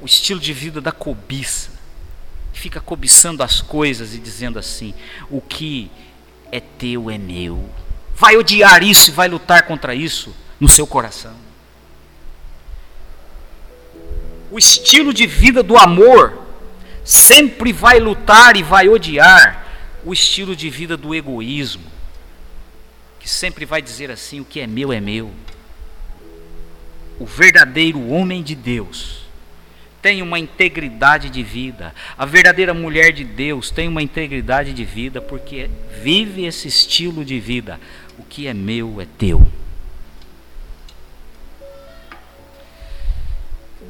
o 0.00 0.06
estilo 0.06 0.40
de 0.40 0.52
vida 0.52 0.80
da 0.80 0.92
cobiça. 0.92 1.70
Fica 2.54 2.80
cobiçando 2.80 3.42
as 3.42 3.60
coisas 3.60 4.14
e 4.14 4.18
dizendo 4.18 4.58
assim: 4.58 4.94
o 5.30 5.40
que 5.40 5.90
é 6.50 6.60
teu 6.60 7.10
é 7.10 7.18
meu 7.18 7.68
vai 8.18 8.36
odiar 8.36 8.82
isso 8.82 9.10
e 9.10 9.12
vai 9.12 9.28
lutar 9.28 9.62
contra 9.62 9.94
isso 9.94 10.34
no 10.60 10.68
seu 10.68 10.86
coração. 10.86 11.34
O 14.50 14.58
estilo 14.58 15.12
de 15.12 15.26
vida 15.26 15.62
do 15.62 15.76
amor 15.76 16.42
sempre 17.04 17.72
vai 17.72 17.98
lutar 17.98 18.56
e 18.56 18.62
vai 18.62 18.88
odiar 18.88 19.66
o 20.04 20.12
estilo 20.12 20.56
de 20.56 20.70
vida 20.70 20.96
do 20.96 21.14
egoísmo, 21.14 21.84
que 23.20 23.28
sempre 23.28 23.64
vai 23.64 23.82
dizer 23.82 24.10
assim: 24.10 24.40
o 24.40 24.44
que 24.44 24.60
é 24.60 24.66
meu 24.66 24.92
é 24.92 25.00
meu. 25.00 25.30
O 27.18 27.26
verdadeiro 27.26 28.08
homem 28.08 28.42
de 28.42 28.54
Deus 28.54 29.28
tem 30.00 30.22
uma 30.22 30.38
integridade 30.38 31.28
de 31.28 31.42
vida. 31.42 31.94
A 32.16 32.24
verdadeira 32.24 32.72
mulher 32.72 33.12
de 33.12 33.24
Deus 33.24 33.70
tem 33.70 33.88
uma 33.88 34.02
integridade 34.02 34.72
de 34.72 34.84
vida 34.84 35.20
porque 35.20 35.68
vive 36.02 36.44
esse 36.44 36.68
estilo 36.68 37.24
de 37.24 37.40
vida. 37.40 37.80
O 38.16 38.22
que 38.22 38.46
é 38.46 38.54
meu 38.54 39.00
é 39.00 39.06
teu. 39.18 39.46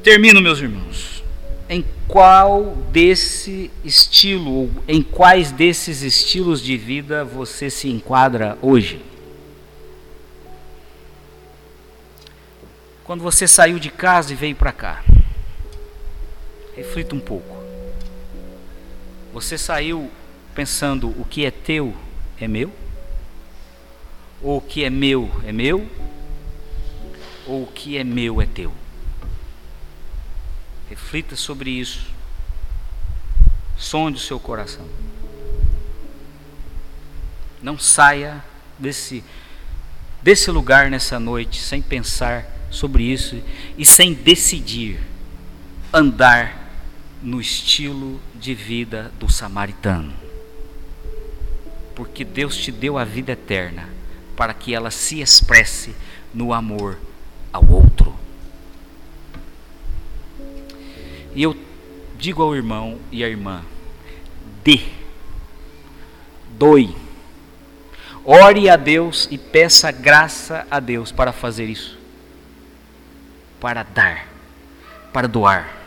Termino, 0.03 0.41
meus 0.41 0.59
irmãos. 0.59 1.23
Em 1.67 1.83
qual 2.07 2.75
desse 2.91 3.69
estilo, 3.83 4.71
em 4.87 5.01
quais 5.03 5.51
desses 5.51 6.01
estilos 6.01 6.61
de 6.61 6.77
vida 6.77 7.25
você 7.25 7.69
se 7.69 7.89
enquadra 7.89 8.57
hoje? 8.61 9.01
Quando 13.03 13.21
você 13.21 13.47
saiu 13.47 13.77
de 13.77 13.89
casa 13.89 14.31
e 14.31 14.35
veio 14.35 14.55
para 14.55 14.71
cá, 14.71 15.03
reflita 16.75 17.13
um 17.13 17.19
pouco. 17.19 17.57
Você 19.33 19.57
saiu 19.57 20.09
pensando 20.55 21.09
o 21.09 21.25
que 21.25 21.45
é 21.45 21.51
teu 21.51 21.93
é 22.39 22.47
meu? 22.47 22.71
Ou 24.41 24.57
o 24.57 24.61
que 24.61 24.83
é 24.85 24.89
meu 24.89 25.29
é 25.45 25.51
meu? 25.51 25.85
Ou 27.45 27.63
o 27.63 27.67
que 27.67 27.97
é 27.97 28.03
meu 28.03 28.41
é 28.41 28.45
teu? 28.45 28.78
Reflita 30.89 31.35
sobre 31.35 31.69
isso. 31.69 32.07
Sonde 33.77 34.17
o 34.17 34.21
seu 34.21 34.39
coração. 34.39 34.85
Não 37.61 37.77
saia 37.77 38.43
desse, 38.77 39.23
desse 40.21 40.49
lugar 40.49 40.89
nessa 40.89 41.19
noite 41.19 41.61
sem 41.61 41.81
pensar 41.81 42.45
sobre 42.71 43.03
isso 43.03 43.41
e 43.77 43.85
sem 43.85 44.13
decidir 44.13 44.99
andar 45.93 46.69
no 47.21 47.41
estilo 47.41 48.19
de 48.35 48.53
vida 48.53 49.11
do 49.19 49.29
samaritano. 49.29 50.13
Porque 51.95 52.23
Deus 52.23 52.55
te 52.55 52.71
deu 52.71 52.97
a 52.97 53.03
vida 53.03 53.33
eterna 53.33 53.89
para 54.35 54.53
que 54.53 54.73
ela 54.73 54.89
se 54.89 55.19
expresse 55.19 55.93
no 56.33 56.53
amor 56.53 56.97
ao 57.51 57.65
outro. 57.67 57.88
E 61.33 61.43
eu 61.43 61.55
digo 62.17 62.41
ao 62.41 62.55
irmão 62.55 62.99
e 63.11 63.23
à 63.23 63.27
irmã: 63.27 63.63
dê, 64.63 64.81
doe, 66.57 66.95
ore 68.23 68.69
a 68.69 68.75
Deus 68.75 69.27
e 69.31 69.37
peça 69.37 69.91
graça 69.91 70.67
a 70.69 70.79
Deus 70.79 71.11
para 71.11 71.31
fazer 71.31 71.65
isso, 71.65 71.97
para 73.59 73.83
dar, 73.83 74.27
para 75.13 75.27
doar. 75.27 75.77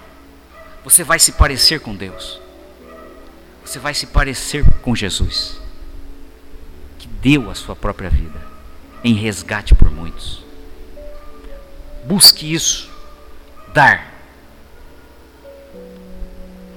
Você 0.84 1.04
vai 1.04 1.18
se 1.18 1.32
parecer 1.32 1.80
com 1.80 1.94
Deus, 1.94 2.40
você 3.64 3.78
vai 3.78 3.94
se 3.94 4.06
parecer 4.06 4.64
com 4.80 4.96
Jesus, 4.96 5.60
que 6.98 7.06
deu 7.06 7.50
a 7.50 7.54
sua 7.54 7.76
própria 7.76 8.10
vida 8.10 8.40
em 9.04 9.14
resgate 9.14 9.74
por 9.74 9.90
muitos. 9.90 10.44
Busque 12.04 12.52
isso, 12.52 12.90
dar 13.72 14.11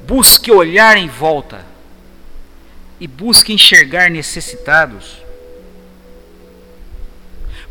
Busque 0.06 0.52
olhar 0.52 0.98
em 0.98 1.08
volta 1.08 1.66
e 3.00 3.08
busque 3.08 3.52
enxergar 3.52 4.10
necessitados, 4.10 5.18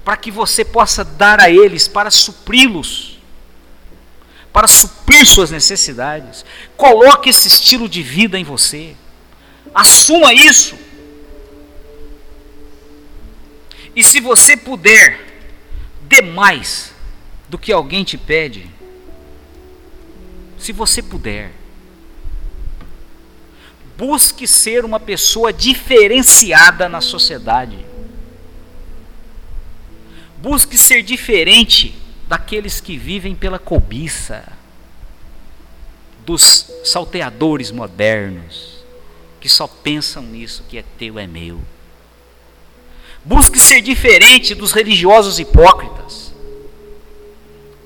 para 0.05 0.17
que 0.17 0.31
você 0.31 0.65
possa 0.65 1.05
dar 1.05 1.41
a 1.41 1.49
eles 1.49 1.89
para 1.89 2.11
supri-los, 2.11 3.19
para 4.53 4.67
suprir 4.67 5.25
suas 5.25 5.51
necessidades. 5.51 6.45
Coloque 6.77 7.31
esse 7.31 7.49
estilo 7.49 7.89
de 7.89 8.03
vida 8.03 8.39
em 8.39 8.45
você, 8.45 8.97
assuma 9.75 10.35
isso. 10.35 10.77
E 13.95 14.03
se 14.03 14.19
você 14.19 14.57
puder, 14.57 15.21
dê 16.03 16.21
mais 16.21 16.93
do 17.49 17.57
que 17.57 17.73
alguém 17.73 18.03
te 18.03 18.19
pede. 18.19 18.69
Se 20.59 20.73
você 20.73 21.01
puder 21.01 21.64
busque 23.97 24.47
ser 24.47 24.85
uma 24.85 24.99
pessoa 24.99 25.53
diferenciada 25.53 26.89
na 26.89 27.01
sociedade. 27.01 27.85
Busque 30.39 30.77
ser 30.77 31.03
diferente 31.03 31.95
daqueles 32.29 32.81
que 32.81 32.97
vivem 32.97 33.35
pela 33.35 33.59
cobiça, 33.59 34.45
dos 36.27 36.71
salteadores 36.85 37.71
modernos, 37.71 38.85
que 39.41 39.49
só 39.49 39.67
pensam 39.67 40.23
nisso 40.23 40.65
que 40.69 40.79
é 40.79 40.85
teu 40.99 41.19
é 41.19 41.27
meu. 41.27 41.61
Busque 43.25 43.59
ser 43.59 43.81
diferente 43.81 44.55
dos 44.55 44.73
religiosos 44.73 45.39
hipócritas, 45.39 46.33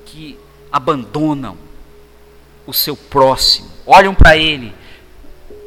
que 0.05 0.37
abandonam 0.71 1.57
o 2.65 2.73
seu 2.73 2.95
próximo, 2.95 3.69
olham 3.85 4.13
para 4.13 4.37
ele 4.37 4.73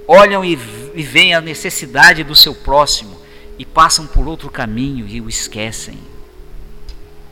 olham 0.07 0.45
e, 0.45 0.59
e 0.95 1.03
veem 1.03 1.35
a 1.35 1.41
necessidade 1.41 2.25
do 2.25 2.35
seu 2.35 2.55
próximo 2.55 3.21
e 3.59 3.65
passam 3.65 4.07
por 4.07 4.27
outro 4.27 4.51
caminho 4.51 5.07
e 5.07 5.21
o 5.21 5.29
esquecem. 5.29 5.99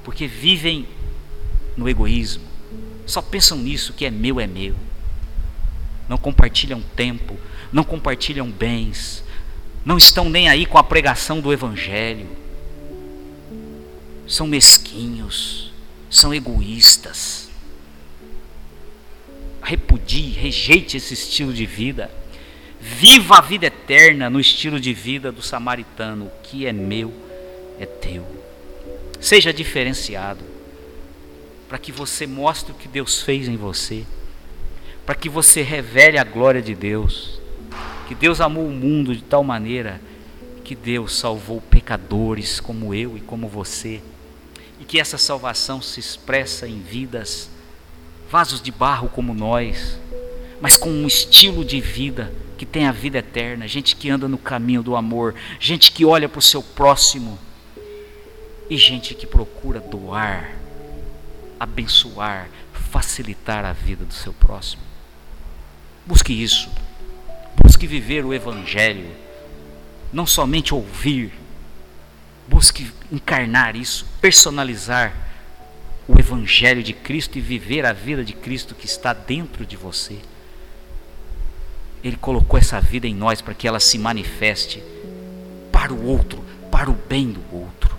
Porque 0.05 0.27
vivem 0.27 0.87
no 1.77 1.89
egoísmo. 1.89 2.45
Só 3.07 3.21
pensam 3.21 3.59
nisso 3.59 3.93
que 3.93 4.05
é 4.05 4.11
meu 4.11 4.39
é 4.39 4.47
meu. 4.47 4.77
Não 6.09 6.19
compartilham 6.19 6.83
tempo, 6.97 7.37
não 7.73 7.85
compartilham 7.85 8.51
bens, 8.51 9.23
não 9.85 9.97
estão 9.97 10.29
nem 10.29 10.49
aí 10.49 10.67
com 10.67 10.79
a 10.79 10.85
pregação 10.85 11.41
do 11.41 11.53
evangelho. 11.53 12.29
São 14.27 14.47
mesquinhos, 14.47 15.73
são 16.09 16.35
egoístas. 16.35 17.49
Repudie, 19.63 20.31
rejeite 20.31 20.97
esse 20.97 21.15
estilo 21.15 21.53
de 21.53 21.67
vida. 21.67 22.11
Viva 22.81 23.37
a 23.37 23.41
vida 23.43 23.67
eterna 23.67 24.31
no 24.31 24.41
estilo 24.41 24.81
de 24.81 24.95
vida 24.95 25.31
do 25.31 25.43
samaritano. 25.43 26.27
O 26.27 26.33
que 26.43 26.67
é 26.67 26.73
meu 26.73 27.13
é 27.79 27.85
teu. 27.85 28.27
Seja 29.21 29.53
diferenciado. 29.53 30.45
Para 31.69 31.79
que 31.79 31.93
você 31.93 32.27
mostre 32.27 32.73
o 32.73 32.75
que 32.75 32.89
Deus 32.89 33.21
fez 33.21 33.49
em 33.49 33.57
você. 33.57 34.05
Para 35.05 35.15
que 35.15 35.29
você 35.29 35.61
revele 35.61 36.19
a 36.19 36.25
glória 36.25 36.63
de 36.63 36.75
Deus. 36.75 37.39
Que 38.09 38.15
Deus 38.15 38.41
amou 38.41 38.67
o 38.67 38.73
mundo 38.73 39.15
de 39.15 39.23
tal 39.23 39.45
maneira 39.45 40.01
que 40.71 40.75
Deus 40.77 41.17
salvou 41.17 41.61
pecadores 41.61 42.61
como 42.61 42.95
eu 42.95 43.17
e 43.17 43.21
como 43.21 43.49
você. 43.49 44.01
E 44.79 44.85
que 44.85 45.01
essa 45.01 45.19
salvação 45.19 45.83
se 45.83 45.99
expressa 45.99 46.69
em 46.69 46.81
vidas, 46.81 47.51
vasos 48.31 48.63
de 48.63 48.71
barro 48.71 49.09
como 49.09 49.35
nós, 49.35 49.99
mas 50.61 50.77
com 50.77 50.91
um 50.91 51.07
estilo 51.07 51.65
de 51.65 51.81
vida 51.81 52.33
que 52.59 52.67
tem 52.67 52.87
a 52.87 52.93
vida 52.93 53.19
eterna, 53.19 53.67
gente 53.67 53.97
que 53.97 54.11
anda 54.11 54.29
no 54.29 54.37
caminho 54.37 54.83
do 54.83 54.95
amor, 54.95 55.35
gente 55.59 55.91
que 55.91 56.05
olha 56.05 56.29
para 56.29 56.39
o 56.39 56.43
seu 56.43 56.63
próximo 56.63 57.39
e 58.69 58.77
gente 58.77 59.15
que 59.15 59.27
procura 59.27 59.81
doar, 59.81 60.53
abençoar, 61.59 62.49
facilitar 62.73 63.65
a 63.65 63.73
vida 63.73 64.05
do 64.05 64.13
seu 64.13 64.33
próximo. 64.35 64.83
Busque 66.07 66.33
isso. 66.33 66.69
Busque 67.63 67.87
viver 67.87 68.25
o 68.25 68.35
Evangelho, 68.35 69.11
não 70.13 70.27
somente 70.27 70.75
ouvir. 70.75 71.33
Busque 72.47 72.91
encarnar 73.11 73.77
isso, 73.77 74.07
personalizar 74.21 75.15
o 76.07 76.19
Evangelho 76.19 76.83
de 76.83 76.93
Cristo 76.93 77.39
e 77.39 77.41
viver 77.41 77.87
a 77.87 77.93
vida 77.93 78.25
de 78.25 78.33
Cristo 78.33 78.75
que 78.75 78.87
está 78.87 79.13
dentro 79.13 79.65
de 79.65 79.77
você. 79.77 80.19
Ele 82.03 82.17
colocou 82.17 82.59
essa 82.59 82.81
vida 82.81 83.07
em 83.07 83.15
nós 83.15 83.41
para 83.41 83.55
que 83.55 83.69
ela 83.69 83.81
se 83.81 83.99
manifeste 83.99 84.83
para 85.71 85.93
o 85.93 86.07
outro, 86.07 86.43
para 86.71 86.91
o 86.91 86.95
bem 87.09 87.29
do 87.29 87.41
outro. 87.53 87.91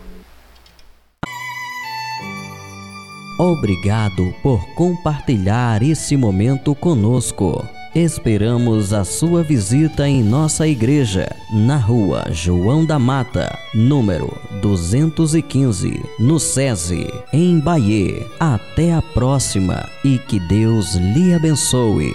Obrigado 3.38 4.34
por 4.44 4.64
compartilhar 4.76 5.82
esse 5.82 6.16
momento 6.16 6.76
conosco. 6.76 7.68
Esperamos 7.94 8.94
a 8.94 9.04
sua 9.04 9.44
visita 9.44 10.08
em 10.08 10.24
nossa 10.24 10.66
igreja, 10.66 11.28
na 11.52 11.76
rua 11.76 12.26
João 12.32 12.86
da 12.86 12.98
Mata, 12.98 13.54
número 13.74 14.32
215, 14.62 16.02
no 16.18 16.40
SESI, 16.40 17.08
em 17.34 17.60
Bahia. 17.60 18.26
Até 18.40 18.94
a 18.94 19.02
próxima 19.02 19.90
e 20.06 20.18
que 20.20 20.40
Deus 20.40 20.94
lhe 20.96 21.34
abençoe. 21.34 22.14